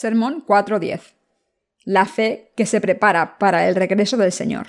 Sermón 0.00 0.46
4.10. 0.46 1.12
La 1.84 2.06
fe 2.06 2.54
que 2.56 2.64
se 2.64 2.80
prepara 2.80 3.36
para 3.36 3.68
el 3.68 3.74
regreso 3.74 4.16
del 4.16 4.32
Señor. 4.32 4.68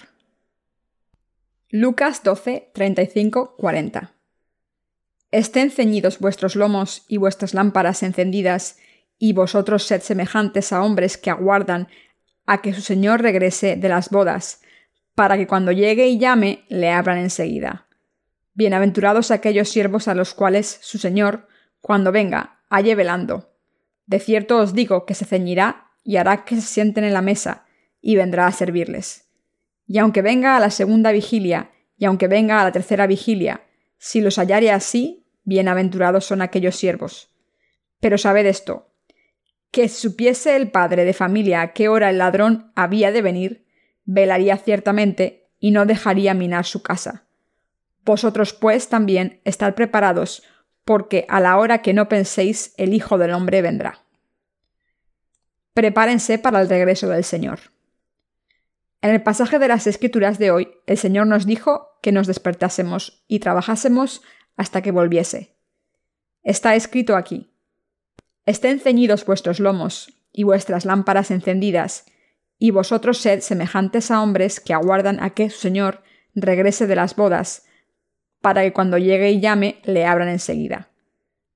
Lucas 1.69 2.21
12, 2.21 2.71
35, 2.73 3.55
40. 3.55 4.11
Estén 5.31 5.71
ceñidos 5.71 6.19
vuestros 6.19 6.57
lomos 6.57 7.05
y 7.07 7.15
vuestras 7.15 7.53
lámparas 7.53 8.03
encendidas, 8.03 8.77
y 9.17 9.31
vosotros 9.31 9.83
sed 9.83 10.01
semejantes 10.01 10.73
a 10.73 10.83
hombres 10.83 11.17
que 11.17 11.29
aguardan 11.29 11.87
a 12.45 12.61
que 12.61 12.73
su 12.73 12.81
Señor 12.81 13.21
regrese 13.21 13.77
de 13.77 13.87
las 13.87 14.09
bodas, 14.09 14.59
para 15.15 15.37
que 15.37 15.47
cuando 15.47 15.71
llegue 15.71 16.09
y 16.09 16.19
llame 16.19 16.65
le 16.67 16.91
abran 16.91 17.19
enseguida. 17.19 17.87
Bienaventurados 18.53 19.31
aquellos 19.31 19.69
siervos 19.69 20.09
a 20.09 20.13
los 20.13 20.33
cuales 20.33 20.79
su 20.81 20.97
Señor, 20.97 21.47
cuando 21.79 22.11
venga, 22.11 22.59
halle 22.69 22.95
velando. 22.95 23.50
De 24.11 24.19
cierto 24.19 24.57
os 24.57 24.73
digo 24.73 25.05
que 25.05 25.13
se 25.13 25.23
ceñirá 25.23 25.87
y 26.03 26.17
hará 26.17 26.43
que 26.43 26.55
se 26.55 26.61
sienten 26.61 27.05
en 27.05 27.13
la 27.13 27.21
mesa, 27.21 27.65
y 28.01 28.17
vendrá 28.17 28.45
a 28.45 28.51
servirles. 28.51 29.31
Y 29.87 29.99
aunque 29.99 30.21
venga 30.21 30.57
a 30.57 30.59
la 30.59 30.69
segunda 30.69 31.13
vigilia, 31.13 31.71
y 31.95 32.03
aunque 32.03 32.27
venga 32.27 32.59
a 32.59 32.65
la 32.65 32.73
tercera 32.73 33.07
vigilia, 33.07 33.61
si 33.97 34.19
los 34.19 34.37
hallare 34.37 34.69
así, 34.69 35.25
bienaventurados 35.45 36.25
son 36.25 36.41
aquellos 36.41 36.75
siervos. 36.75 37.29
Pero 38.01 38.17
sabed 38.17 38.45
esto, 38.47 38.91
que 39.71 39.87
supiese 39.87 40.57
el 40.57 40.71
padre 40.71 41.05
de 41.05 41.13
familia 41.13 41.61
a 41.61 41.71
qué 41.71 41.87
hora 41.87 42.09
el 42.09 42.17
ladrón 42.17 42.73
había 42.75 43.13
de 43.13 43.21
venir, 43.21 43.65
velaría 44.03 44.57
ciertamente 44.57 45.47
y 45.57 45.71
no 45.71 45.85
dejaría 45.85 46.33
minar 46.33 46.65
su 46.65 46.83
casa. 46.83 47.27
Vosotros 48.03 48.51
pues 48.51 48.89
también 48.89 49.39
estad 49.45 49.73
preparados, 49.73 50.43
porque 50.83 51.25
a 51.29 51.39
la 51.39 51.57
hora 51.57 51.81
que 51.81 51.93
no 51.93 52.09
penséis 52.09 52.73
el 52.75 52.93
Hijo 52.93 53.17
del 53.17 53.31
Hombre 53.31 53.61
vendrá. 53.61 54.00
Prepárense 55.73 56.37
para 56.37 56.61
el 56.61 56.67
regreso 56.67 57.07
del 57.07 57.23
Señor. 57.23 57.59
En 59.01 59.09
el 59.09 59.23
pasaje 59.23 59.57
de 59.57 59.67
las 59.69 59.87
Escrituras 59.87 60.37
de 60.37 60.51
hoy, 60.51 60.69
el 60.85 60.97
Señor 60.97 61.27
nos 61.27 61.45
dijo 61.45 61.97
que 62.01 62.11
nos 62.11 62.27
despertásemos 62.27 63.23
y 63.27 63.39
trabajásemos 63.39 64.21
hasta 64.57 64.81
que 64.81 64.91
volviese. 64.91 65.55
Está 66.43 66.75
escrito 66.75 67.15
aquí. 67.15 67.51
Estén 68.45 68.79
ceñidos 68.79 69.25
vuestros 69.25 69.59
lomos 69.59 70.13
y 70.33 70.43
vuestras 70.43 70.85
lámparas 70.85 71.31
encendidas, 71.31 72.05
y 72.59 72.71
vosotros 72.71 73.17
sed 73.17 73.39
semejantes 73.39 74.11
a 74.11 74.21
hombres 74.21 74.59
que 74.59 74.73
aguardan 74.73 75.23
a 75.23 75.31
que 75.31 75.49
su 75.49 75.59
Señor 75.59 76.03
regrese 76.35 76.85
de 76.85 76.95
las 76.95 77.15
bodas, 77.15 77.65
para 78.41 78.61
que 78.61 78.73
cuando 78.73 78.97
llegue 78.97 79.31
y 79.31 79.39
llame 79.39 79.79
le 79.83 80.05
abran 80.05 80.29
enseguida. 80.29 80.89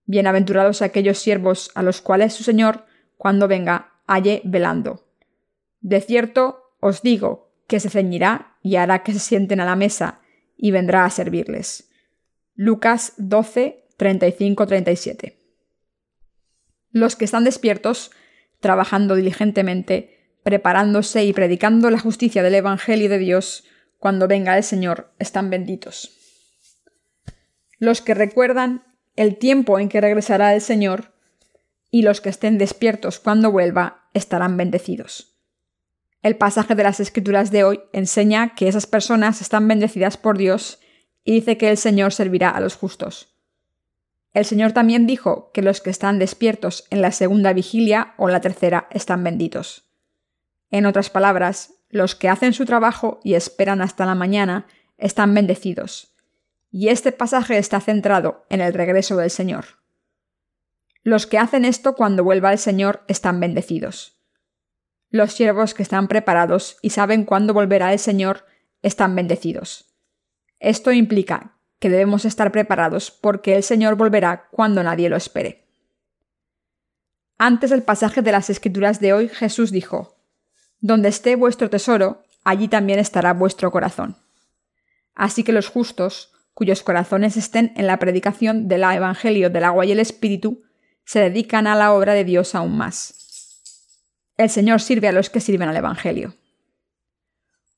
Bienaventurados 0.05 0.81
aquellos 0.81 1.19
siervos 1.19 1.71
a 1.75 1.83
los 1.83 2.02
cuales 2.02 2.33
su 2.33 2.43
Señor, 2.43 2.86
cuando 3.17 3.47
venga, 3.47 3.94
halle 4.08 4.42
velando. 4.44 5.08
De 5.81 6.02
cierto 6.02 6.75
os 6.80 7.02
digo 7.02 7.52
que 7.67 7.80
se 7.80 7.89
ceñirá 7.89 8.58
y 8.61 8.75
hará 8.75 9.03
que 9.03 9.14
se 9.14 9.20
sienten 9.20 9.59
a 9.59 9.66
la 9.66 9.75
mesa 9.75 10.22
y 10.58 10.72
vendrá 10.72 11.06
a 11.06 11.09
servirles. 11.09 11.89
Lucas 12.56 13.14
12, 13.17 13.88
35-37. 13.98 15.36
Los 16.92 17.16
que 17.16 17.26
están 17.26 17.44
despiertos, 17.44 18.11
trabajando 18.59 19.16
diligentemente, 19.16 20.38
preparándose 20.44 21.26
y 21.26 21.33
predicando 21.33 21.89
la 21.89 22.00
justicia 22.00 22.44
del 22.44 22.56
Evangelio 22.56 23.09
de 23.09 23.17
Dios, 23.17 23.66
cuando 23.98 24.27
venga 24.27 24.55
el 24.58 24.64
Señor, 24.64 25.14
están 25.20 25.49
benditos 25.49 26.15
los 27.80 28.02
que 28.02 28.14
recuerdan 28.14 28.83
el 29.15 29.38
tiempo 29.38 29.80
en 29.80 29.89
que 29.89 30.02
regresará 30.02 30.54
el 30.54 30.61
Señor, 30.61 31.14
y 31.95 32.02
los 32.02 32.20
que 32.20 32.28
estén 32.28 32.58
despiertos 32.58 33.20
cuando 33.20 33.54
vuelva 33.54 34.10
estarán 34.14 34.58
bendecidos. 34.58 35.38
El 36.23 36.36
pasaje 36.36 36.76
de 36.76 36.83
las 36.83 37.00
Escrituras 37.00 37.52
de 37.52 37.64
hoy 37.64 37.80
enseña 37.94 38.54
que 38.54 38.67
esas 38.67 38.86
personas 38.86 39.39
están 39.39 39.66
bendecidas 39.66 40.17
por 40.17 40.38
Dios 40.38 40.80
y 41.23 41.36
dice 41.36 41.58
que 41.58 41.70
el 41.70 41.78
Señor 41.78 42.11
servirá 42.11 42.50
a 42.50 42.60
los 42.60 42.76
justos. 42.76 43.38
El 44.33 44.44
Señor 44.44 44.73
también 44.73 45.08
dijo 45.08 45.52
que 45.54 45.61
los 45.61 45.80
que 45.80 45.89
están 45.89 46.20
despiertos 46.20 46.83
en 46.89 47.02
la 47.02 47.14
segunda 47.14 47.54
vigilia 47.54 48.14
o 48.17 48.27
la 48.27 48.42
tercera 48.42 48.89
están 48.92 49.23
benditos. 49.23 49.86
En 50.72 50.86
otras 50.86 51.10
palabras, 51.10 51.76
los 51.88 52.14
que 52.14 52.27
hacen 52.27 52.52
su 52.52 52.66
trabajo 52.66 53.22
y 53.23 53.36
esperan 53.36 53.82
hasta 53.82 54.06
la 54.06 54.16
mañana 54.16 54.67
están 54.98 55.33
bendecidos 55.33 56.14
y 56.70 56.89
este 56.89 57.14
pasaje 57.14 57.58
está 57.58 57.80
centrado 57.80 58.45
en 58.50 58.60
el 58.60 58.73
regreso 58.73 59.16
del 59.16 59.30
Señor. 59.30 59.84
Los 61.05 61.27
que 61.27 61.38
hacen 61.38 61.66
esto 61.66 61.93
cuando 61.93 62.23
vuelva 62.23 62.52
el 62.52 62.58
Señor 62.58 63.04
están 63.08 63.39
bendecidos. 63.39 64.17
Los 65.11 65.33
siervos 65.33 65.76
que 65.76 65.83
están 65.83 66.08
preparados 66.08 66.80
y 66.82 66.89
saben 66.89 67.26
cuándo 67.26 67.54
volverá 67.54 67.93
el 67.93 67.99
Señor 67.99 68.43
están 68.82 69.15
bendecidos. 69.15 69.94
Esto 70.60 70.92
implica 70.92 71.60
que 71.77 71.92
debemos 71.92 72.26
estar 72.26 72.52
preparados 72.52 73.11
porque 73.11 73.55
el 73.55 73.61
Señor 73.61 73.98
volverá 73.98 74.48
cuando 74.49 74.82
nadie 74.82 75.08
lo 75.08 75.15
espere. 75.15 75.67
Antes 77.38 77.70
del 77.70 77.83
pasaje 77.83 78.23
de 78.23 78.32
las 78.32 78.49
Escrituras 78.49 78.99
de 78.99 79.14
hoy, 79.14 79.30
Jesús 79.30 79.70
dijo, 79.70 80.17
Donde 80.80 81.10
esté 81.10 81.36
vuestro 81.36 81.70
tesoro, 81.70 82.23
allí 82.44 82.67
también 82.67 82.98
estará 82.98 83.33
vuestro 83.33 83.70
corazón. 83.70 84.17
Así 85.14 85.44
que 85.44 85.52
los 85.52 85.67
justos, 85.67 86.33
cuyos 86.55 86.82
corazones 86.82 87.38
estén 87.38 87.73
en 87.76 87.86
la 87.86 87.99
predicación 87.99 88.67
del 88.67 88.82
Evangelio 88.82 89.52
del 89.52 89.65
agua 89.65 89.86
y 89.86 89.92
el 89.92 89.99
Espíritu, 89.99 90.65
se 91.05 91.20
dedican 91.20 91.67
a 91.67 91.76
la 91.76 91.93
obra 91.93 92.14
de 92.14 92.23
Dios 92.23 92.55
aún 92.55 92.77
más. 92.77 93.61
El 94.38 94.49
Señor 94.49 94.82
sirve 94.82 95.08
a 95.08 95.11
los 95.11 95.30
que 95.30 95.39
sirven 95.39 95.70
al 95.70 95.77
Evangelio. 95.77 96.36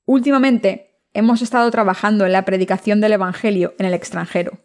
Últimamente, 0.05 1.01
hemos 1.13 1.41
estado 1.41 1.69
trabajando 1.69 2.25
en 2.25 2.31
la 2.31 2.45
predicación 2.45 3.01
del 3.01 3.13
Evangelio 3.13 3.75
en 3.77 3.85
el 3.85 3.93
extranjero. 3.93 4.59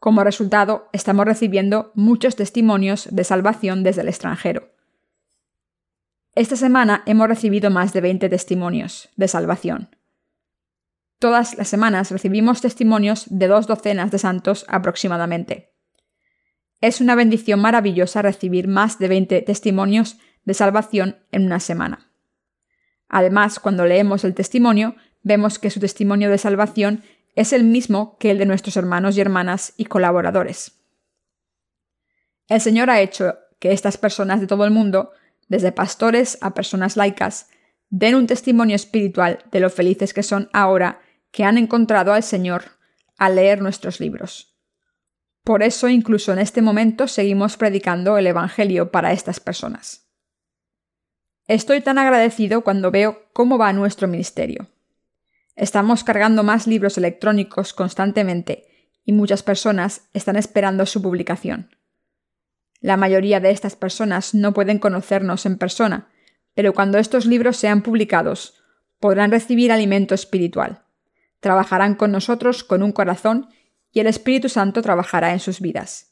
Como 0.00 0.24
resultado, 0.24 0.88
estamos 0.92 1.24
recibiendo 1.24 1.92
muchos 1.94 2.36
testimonios 2.36 3.08
de 3.10 3.24
salvación 3.24 3.82
desde 3.84 4.02
el 4.02 4.08
extranjero. 4.08 4.68
Esta 6.34 6.56
semana 6.56 7.04
hemos 7.06 7.28
recibido 7.28 7.70
más 7.70 7.92
de 7.92 8.00
20 8.00 8.28
testimonios 8.28 9.08
de 9.16 9.28
salvación. 9.28 9.96
Todas 11.20 11.56
las 11.56 11.68
semanas 11.68 12.10
recibimos 12.10 12.60
testimonios 12.60 13.26
de 13.30 13.46
dos 13.46 13.66
docenas 13.66 14.10
de 14.10 14.18
santos 14.18 14.66
aproximadamente. 14.68 15.73
Es 16.80 17.00
una 17.00 17.14
bendición 17.14 17.60
maravillosa 17.60 18.22
recibir 18.22 18.68
más 18.68 18.98
de 18.98 19.08
20 19.08 19.42
testimonios 19.42 20.18
de 20.44 20.54
salvación 20.54 21.16
en 21.32 21.46
una 21.46 21.60
semana. 21.60 22.10
Además, 23.08 23.58
cuando 23.58 23.86
leemos 23.86 24.24
el 24.24 24.34
testimonio, 24.34 24.96
vemos 25.22 25.58
que 25.58 25.70
su 25.70 25.80
testimonio 25.80 26.30
de 26.30 26.38
salvación 26.38 27.02
es 27.34 27.52
el 27.52 27.64
mismo 27.64 28.16
que 28.18 28.30
el 28.30 28.38
de 28.38 28.46
nuestros 28.46 28.76
hermanos 28.76 29.16
y 29.16 29.20
hermanas 29.20 29.74
y 29.76 29.86
colaboradores. 29.86 30.72
El 32.48 32.60
Señor 32.60 32.90
ha 32.90 33.00
hecho 33.00 33.38
que 33.58 33.72
estas 33.72 33.96
personas 33.96 34.40
de 34.40 34.46
todo 34.46 34.64
el 34.64 34.70
mundo, 34.70 35.12
desde 35.48 35.72
pastores 35.72 36.38
a 36.42 36.54
personas 36.54 36.96
laicas, 36.96 37.48
den 37.88 38.14
un 38.14 38.26
testimonio 38.26 38.76
espiritual 38.76 39.44
de 39.50 39.60
lo 39.60 39.70
felices 39.70 40.12
que 40.12 40.22
son 40.22 40.50
ahora 40.52 41.00
que 41.30 41.44
han 41.44 41.58
encontrado 41.58 42.12
al 42.12 42.22
Señor 42.22 42.64
al 43.16 43.36
leer 43.36 43.62
nuestros 43.62 44.00
libros. 44.00 44.53
Por 45.44 45.62
eso 45.62 45.90
incluso 45.90 46.32
en 46.32 46.38
este 46.38 46.62
momento 46.62 47.06
seguimos 47.06 47.58
predicando 47.58 48.16
el 48.16 48.26
Evangelio 48.26 48.90
para 48.90 49.12
estas 49.12 49.40
personas. 49.40 50.08
Estoy 51.46 51.82
tan 51.82 51.98
agradecido 51.98 52.62
cuando 52.62 52.90
veo 52.90 53.26
cómo 53.34 53.58
va 53.58 53.72
nuestro 53.74 54.08
ministerio. 54.08 54.68
Estamos 55.54 56.02
cargando 56.02 56.42
más 56.42 56.66
libros 56.66 56.96
electrónicos 56.96 57.74
constantemente 57.74 58.64
y 59.04 59.12
muchas 59.12 59.42
personas 59.42 60.08
están 60.14 60.36
esperando 60.36 60.86
su 60.86 61.02
publicación. 61.02 61.76
La 62.80 62.96
mayoría 62.96 63.38
de 63.38 63.50
estas 63.50 63.76
personas 63.76 64.34
no 64.34 64.54
pueden 64.54 64.78
conocernos 64.78 65.44
en 65.44 65.58
persona, 65.58 66.08
pero 66.54 66.72
cuando 66.72 66.96
estos 66.96 67.26
libros 67.26 67.58
sean 67.58 67.82
publicados, 67.82 68.54
podrán 68.98 69.30
recibir 69.30 69.70
alimento 69.70 70.14
espiritual 70.14 70.84
trabajarán 71.44 71.94
con 71.94 72.10
nosotros 72.10 72.64
con 72.64 72.82
un 72.82 72.90
corazón 72.90 73.50
y 73.94 74.00
el 74.00 74.06
Espíritu 74.06 74.50
Santo 74.50 74.82
trabajará 74.82 75.32
en 75.32 75.40
sus 75.40 75.60
vidas. 75.60 76.10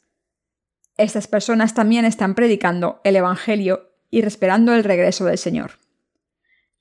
Estas 0.97 1.27
personas 1.27 1.75
también 1.75 2.07
están 2.07 2.35
predicando 2.35 3.01
el 3.05 3.17
Evangelio 3.17 3.91
y 4.09 4.21
esperando 4.25 4.75
el 4.75 4.85
regreso 4.85 5.25
del 5.25 5.37
Señor. 5.37 5.73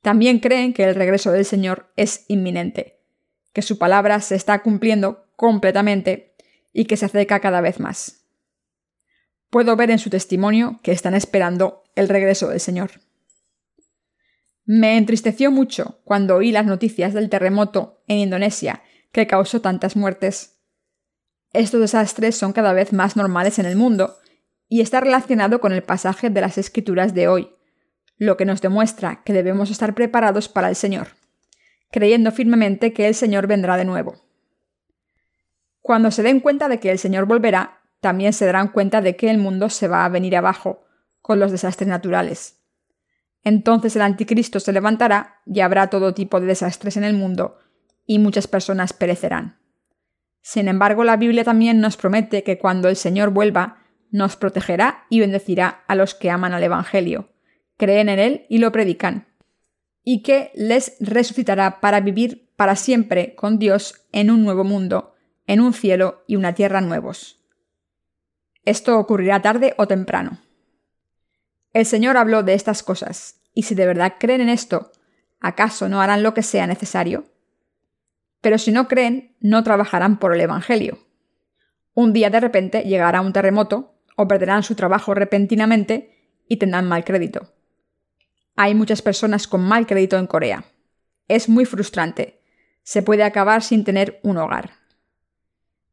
También 0.02 0.40
creen 0.40 0.74
que 0.74 0.84
el 0.84 0.96
regreso 0.96 1.32
del 1.32 1.44
Señor 1.44 1.92
es 1.96 2.26
inminente, 2.28 3.00
que 3.52 3.62
su 3.62 3.78
palabra 3.78 4.22
se 4.22 4.36
está 4.36 4.62
cumpliendo 4.62 5.26
completamente 5.36 6.36
y 6.72 6.86
que 6.86 6.98
se 6.98 7.06
acerca 7.06 7.40
cada 7.40 7.62
vez 7.62 7.80
más. 7.80 8.26
Puedo 9.50 9.76
ver 9.76 9.92
en 9.92 10.00
su 10.00 10.10
testimonio 10.10 10.80
que 10.84 10.92
están 10.92 11.14
esperando 11.14 11.84
el 11.96 12.10
regreso 12.10 12.48
del 12.48 12.60
Señor. 12.60 12.92
Me 14.66 14.98
entristeció 14.98 15.52
mucho 15.52 16.00
cuando 16.06 16.36
oí 16.36 16.52
las 16.52 16.66
noticias 16.66 17.14
del 17.14 17.30
terremoto 17.30 18.04
en 18.08 18.20
Indonesia 18.20 18.84
que 19.12 19.28
causó 19.28 19.62
tantas 19.62 19.96
muertes. 19.96 20.61
Estos 21.54 21.82
desastres 21.82 22.38
son 22.38 22.54
cada 22.54 22.74
vez 22.74 22.94
más 22.94 23.18
normales 23.18 23.60
en 23.60 23.66
el 23.66 23.76
mundo 23.76 24.18
y 24.70 24.82
está 24.82 25.02
relacionado 25.02 25.60
con 25.60 25.74
el 25.74 25.84
pasaje 25.84 26.30
de 26.30 26.40
las 26.40 26.58
Escrituras 26.58 27.14
de 27.14 27.28
hoy, 27.28 27.52
lo 28.18 28.38
que 28.38 28.46
nos 28.46 28.62
demuestra 28.62 29.22
que 29.26 29.34
debemos 29.34 29.70
estar 29.70 29.94
preparados 29.94 30.48
para 30.48 30.70
el 30.70 30.76
Señor, 30.76 31.10
creyendo 31.92 32.32
firmemente 32.32 32.94
que 32.94 33.08
el 33.08 33.16
Señor 33.16 33.48
vendrá 33.48 33.76
de 33.76 33.84
nuevo. 33.84 34.16
Cuando 35.82 36.12
se 36.12 36.24
den 36.24 36.40
cuenta 36.40 36.70
de 36.70 36.80
que 36.80 36.92
el 36.92 37.00
Señor 37.00 37.26
volverá, 37.26 37.82
también 38.00 38.32
se 38.32 38.46
darán 38.46 38.70
cuenta 38.70 39.02
de 39.02 39.16
que 39.18 39.30
el 39.30 39.38
mundo 39.38 39.70
se 39.70 39.88
va 39.88 40.06
a 40.06 40.10
venir 40.10 40.38
abajo 40.38 40.86
con 41.22 41.40
los 41.40 41.52
desastres 41.52 41.90
naturales. 41.90 42.62
Entonces 43.44 43.96
el 43.96 44.04
anticristo 44.04 44.60
se 44.60 44.72
levantará 44.72 45.42
y 45.46 45.60
habrá 45.60 45.90
todo 45.90 46.14
tipo 46.14 46.40
de 46.40 46.46
desastres 46.46 46.96
en 46.96 47.04
el 47.04 47.14
mundo, 47.14 47.58
y 48.06 48.20
muchas 48.20 48.48
personas 48.48 48.94
perecerán. 48.94 49.60
Sin 50.42 50.68
embargo, 50.68 51.04
la 51.04 51.18
Biblia 51.18 51.44
también 51.44 51.80
nos 51.80 51.98
promete 51.98 52.44
que 52.44 52.58
cuando 52.58 52.90
el 52.90 52.96
Señor 52.96 53.30
vuelva, 53.30 53.84
nos 54.10 54.36
protegerá 54.36 55.06
y 55.10 55.20
bendecirá 55.20 55.84
a 55.88 55.96
los 55.96 56.16
que 56.16 56.30
aman 56.30 56.54
al 56.54 56.64
Evangelio, 56.64 57.30
creen 57.78 58.10
en 58.10 58.20
él 58.20 58.46
y 58.50 58.58
lo 58.58 58.72
predican, 58.72 59.28
y 60.04 60.24
que 60.24 60.52
les 60.56 60.98
resucitará 61.00 61.80
para 61.80 62.02
vivir 62.02 62.52
para 62.56 62.76
siempre 62.76 63.36
con 63.36 63.60
Dios 63.60 64.08
en 64.12 64.30
un 64.30 64.44
nuevo 64.44 64.64
mundo, 64.64 65.16
en 65.48 65.62
un 65.62 65.74
cielo 65.74 66.24
y 66.28 66.36
una 66.36 66.54
tierra 66.54 66.82
nuevos. 66.82 67.42
Esto 68.64 69.00
ocurrirá 69.00 69.42
tarde 69.42 69.74
o 69.78 69.88
temprano. 69.88 70.40
El 71.74 71.86
Señor 71.86 72.18
habló 72.18 72.44
de 72.44 72.54
estas 72.54 72.84
cosas, 72.84 73.42
y 73.54 73.64
si 73.64 73.76
de 73.76 73.86
verdad 73.86 74.16
creen 74.20 74.42
en 74.42 74.50
esto, 74.50 74.92
¿acaso 75.40 75.88
no 75.88 76.02
harán 76.02 76.22
lo 76.22 76.34
que 76.34 76.44
sea 76.44 76.68
necesario? 76.68 77.31
Pero 78.42 78.58
si 78.58 78.72
no 78.72 78.88
creen, 78.88 79.36
no 79.40 79.64
trabajarán 79.64 80.20
por 80.20 80.34
el 80.34 80.42
Evangelio. 80.42 81.00
Un 81.94 82.14
día 82.14 82.30
de 82.30 82.40
repente 82.40 82.82
llegará 82.82 83.22
un 83.22 83.34
terremoto, 83.34 83.96
o 84.16 84.28
perderán 84.28 84.64
su 84.64 84.76
trabajo 84.76 85.14
repentinamente 85.14 86.44
y 86.48 86.58
tendrán 86.58 86.88
mal 86.88 87.04
crédito. 87.04 87.54
Hay 88.56 88.76
muchas 88.76 89.02
personas 89.02 89.48
con 89.48 89.62
mal 89.62 89.88
crédito 89.88 90.18
en 90.18 90.28
Corea. 90.28 90.66
Es 91.28 91.50
muy 91.50 91.66
frustrante. 91.66 92.42
Se 92.84 93.02
puede 93.02 93.24
acabar 93.24 93.64
sin 93.64 93.84
tener 93.84 94.20
un 94.24 94.38
hogar. 94.38 94.72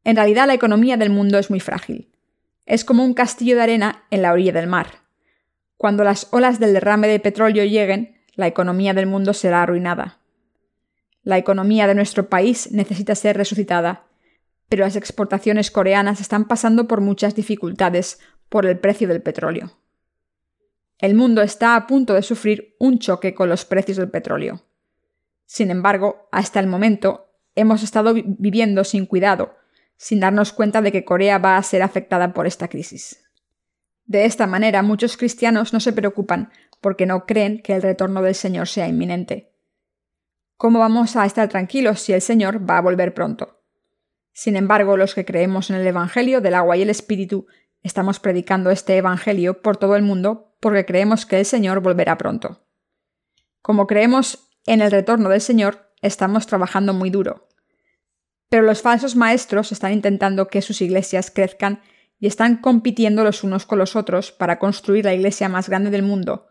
En 0.03 0.15
realidad 0.15 0.47
la 0.47 0.53
economía 0.53 0.97
del 0.97 1.09
mundo 1.09 1.37
es 1.37 1.49
muy 1.49 1.59
frágil. 1.59 2.11
Es 2.65 2.83
como 2.85 3.03
un 3.03 3.13
castillo 3.13 3.55
de 3.55 3.63
arena 3.63 4.03
en 4.11 4.21
la 4.21 4.31
orilla 4.31 4.51
del 4.51 4.67
mar. 4.67 5.03
Cuando 5.77 6.03
las 6.03 6.27
olas 6.31 6.59
del 6.59 6.73
derrame 6.73 7.07
de 7.07 7.19
petróleo 7.19 7.63
lleguen, 7.63 8.17
la 8.35 8.47
economía 8.47 8.93
del 8.93 9.07
mundo 9.07 9.33
será 9.33 9.63
arruinada. 9.63 10.18
La 11.29 11.37
economía 11.37 11.85
de 11.85 11.93
nuestro 11.93 12.27
país 12.27 12.71
necesita 12.71 13.13
ser 13.13 13.37
resucitada, 13.37 14.07
pero 14.67 14.83
las 14.83 14.95
exportaciones 14.95 15.69
coreanas 15.69 16.21
están 16.21 16.47
pasando 16.47 16.87
por 16.87 17.01
muchas 17.01 17.35
dificultades 17.35 18.19
por 18.49 18.65
el 18.65 18.79
precio 18.79 19.07
del 19.07 19.21
petróleo. 19.21 19.77
El 20.97 21.13
mundo 21.13 21.43
está 21.43 21.75
a 21.75 21.85
punto 21.85 22.15
de 22.15 22.23
sufrir 22.23 22.75
un 22.79 22.97
choque 22.97 23.35
con 23.35 23.47
los 23.47 23.63
precios 23.63 23.97
del 23.97 24.09
petróleo. 24.09 24.63
Sin 25.45 25.69
embargo, 25.69 26.27
hasta 26.31 26.59
el 26.59 26.65
momento 26.65 27.29
hemos 27.53 27.83
estado 27.83 28.15
viviendo 28.15 28.83
sin 28.83 29.05
cuidado, 29.05 29.55
sin 29.97 30.21
darnos 30.21 30.51
cuenta 30.51 30.81
de 30.81 30.91
que 30.91 31.05
Corea 31.05 31.37
va 31.37 31.57
a 31.57 31.63
ser 31.63 31.83
afectada 31.83 32.33
por 32.33 32.47
esta 32.47 32.69
crisis. 32.69 33.23
De 34.07 34.25
esta 34.25 34.47
manera, 34.47 34.81
muchos 34.81 35.15
cristianos 35.15 35.73
no 35.73 35.79
se 35.79 35.93
preocupan 35.93 36.49
porque 36.81 37.05
no 37.05 37.27
creen 37.27 37.61
que 37.61 37.75
el 37.75 37.83
retorno 37.83 38.23
del 38.23 38.33
Señor 38.33 38.67
sea 38.67 38.87
inminente. 38.87 39.48
¿Cómo 40.59 40.79
vamos 40.79 41.15
a 41.15 41.25
estar 41.25 41.47
tranquilos 41.47 42.01
si 42.01 42.11
el 42.11 42.21
Señor 42.21 42.69
va 42.69 42.79
a 42.79 42.81
volver 42.81 43.13
pronto? 43.13 43.63
Sin 44.33 44.57
embargo, 44.57 44.97
los 44.97 45.15
que 45.15 45.23
creemos 45.23 45.69
en 45.69 45.77
el 45.77 45.87
Evangelio 45.87 46.41
del 46.41 46.53
agua 46.53 46.75
y 46.75 46.81
el 46.81 46.89
Espíritu, 46.89 47.47
estamos 47.81 48.19
predicando 48.19 48.69
este 48.69 48.97
Evangelio 48.97 49.61
por 49.61 49.77
todo 49.77 49.95
el 49.95 50.01
mundo 50.01 50.57
porque 50.59 50.85
creemos 50.85 51.25
que 51.25 51.39
el 51.39 51.45
Señor 51.45 51.79
volverá 51.79 52.17
pronto. 52.17 52.67
Como 53.61 53.87
creemos 53.87 54.49
en 54.65 54.81
el 54.81 54.91
retorno 54.91 55.29
del 55.29 55.39
Señor, 55.39 55.93
estamos 56.01 56.45
trabajando 56.45 56.93
muy 56.93 57.09
duro. 57.09 57.47
Pero 58.49 58.63
los 58.63 58.81
falsos 58.81 59.15
maestros 59.15 59.71
están 59.71 59.93
intentando 59.93 60.49
que 60.49 60.61
sus 60.61 60.81
iglesias 60.81 61.31
crezcan 61.31 61.83
y 62.19 62.27
están 62.27 62.57
compitiendo 62.57 63.23
los 63.23 63.45
unos 63.45 63.65
con 63.65 63.79
los 63.79 63.95
otros 63.95 64.33
para 64.33 64.59
construir 64.59 65.05
la 65.05 65.13
iglesia 65.13 65.47
más 65.47 65.69
grande 65.69 65.89
del 65.89 66.03
mundo, 66.03 66.47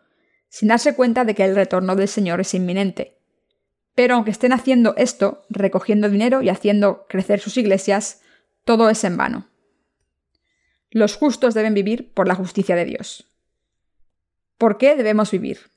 sin 0.48 0.68
darse 0.68 0.96
cuenta 0.96 1.26
de 1.26 1.34
que 1.34 1.44
el 1.44 1.54
retorno 1.54 1.94
del 1.94 2.08
Señor 2.08 2.40
es 2.40 2.54
inminente. 2.54 3.17
Pero 3.98 4.14
aunque 4.14 4.30
estén 4.30 4.52
haciendo 4.52 4.94
esto, 4.96 5.44
recogiendo 5.50 6.08
dinero 6.08 6.40
y 6.40 6.50
haciendo 6.50 7.04
crecer 7.08 7.40
sus 7.40 7.56
iglesias, 7.56 8.22
todo 8.62 8.90
es 8.90 9.02
en 9.02 9.16
vano. 9.16 9.48
Los 10.88 11.16
justos 11.16 11.52
deben 11.52 11.74
vivir 11.74 12.14
por 12.14 12.28
la 12.28 12.36
justicia 12.36 12.76
de 12.76 12.84
Dios. 12.84 13.28
¿Por 14.56 14.78
qué 14.78 14.94
debemos 14.94 15.32
vivir? 15.32 15.72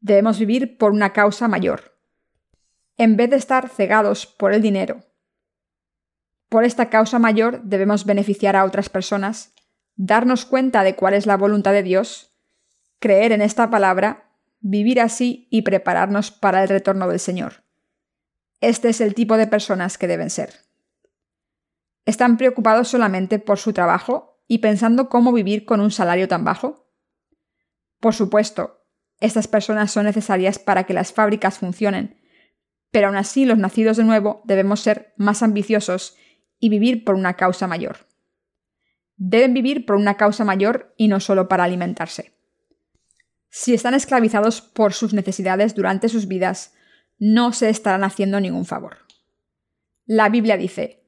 Debemos 0.00 0.38
vivir 0.38 0.76
por 0.76 0.92
una 0.92 1.14
causa 1.14 1.48
mayor. 1.48 1.96
En 2.98 3.16
vez 3.16 3.30
de 3.30 3.36
estar 3.36 3.70
cegados 3.70 4.26
por 4.26 4.52
el 4.52 4.60
dinero, 4.60 5.02
por 6.50 6.64
esta 6.64 6.90
causa 6.90 7.18
mayor 7.18 7.62
debemos 7.62 8.04
beneficiar 8.04 8.56
a 8.56 8.64
otras 8.66 8.90
personas, 8.90 9.54
darnos 9.96 10.44
cuenta 10.44 10.82
de 10.82 10.96
cuál 10.96 11.14
es 11.14 11.24
la 11.24 11.38
voluntad 11.38 11.72
de 11.72 11.82
Dios, 11.82 12.36
creer 12.98 13.32
en 13.32 13.40
esta 13.40 13.70
palabra, 13.70 14.31
vivir 14.62 15.00
así 15.00 15.48
y 15.50 15.62
prepararnos 15.62 16.30
para 16.30 16.62
el 16.62 16.68
retorno 16.68 17.08
del 17.08 17.18
Señor. 17.18 17.64
Este 18.60 18.88
es 18.88 19.00
el 19.00 19.14
tipo 19.14 19.36
de 19.36 19.48
personas 19.48 19.98
que 19.98 20.06
deben 20.06 20.30
ser. 20.30 20.54
¿Están 22.06 22.36
preocupados 22.36 22.88
solamente 22.88 23.38
por 23.38 23.58
su 23.58 23.72
trabajo 23.72 24.40
y 24.46 24.58
pensando 24.58 25.08
cómo 25.08 25.32
vivir 25.32 25.64
con 25.64 25.80
un 25.80 25.90
salario 25.90 26.28
tan 26.28 26.44
bajo? 26.44 26.88
Por 28.00 28.14
supuesto, 28.14 28.86
estas 29.20 29.48
personas 29.48 29.90
son 29.90 30.06
necesarias 30.06 30.58
para 30.58 30.84
que 30.84 30.94
las 30.94 31.12
fábricas 31.12 31.58
funcionen, 31.58 32.20
pero 32.90 33.08
aún 33.08 33.16
así 33.16 33.44
los 33.44 33.58
nacidos 33.58 33.96
de 33.96 34.04
nuevo 34.04 34.42
debemos 34.44 34.80
ser 34.80 35.12
más 35.16 35.42
ambiciosos 35.42 36.16
y 36.58 36.68
vivir 36.68 37.04
por 37.04 37.16
una 37.16 37.34
causa 37.34 37.66
mayor. 37.66 38.06
Deben 39.16 39.54
vivir 39.54 39.86
por 39.86 39.96
una 39.96 40.16
causa 40.16 40.44
mayor 40.44 40.94
y 40.96 41.08
no 41.08 41.20
solo 41.20 41.48
para 41.48 41.64
alimentarse. 41.64 42.41
Si 43.54 43.74
están 43.74 43.92
esclavizados 43.92 44.62
por 44.62 44.94
sus 44.94 45.12
necesidades 45.12 45.74
durante 45.74 46.08
sus 46.08 46.26
vidas, 46.26 46.72
no 47.18 47.52
se 47.52 47.68
estarán 47.68 48.02
haciendo 48.02 48.40
ningún 48.40 48.64
favor. 48.64 48.96
La 50.06 50.30
Biblia 50.30 50.56
dice, 50.56 51.04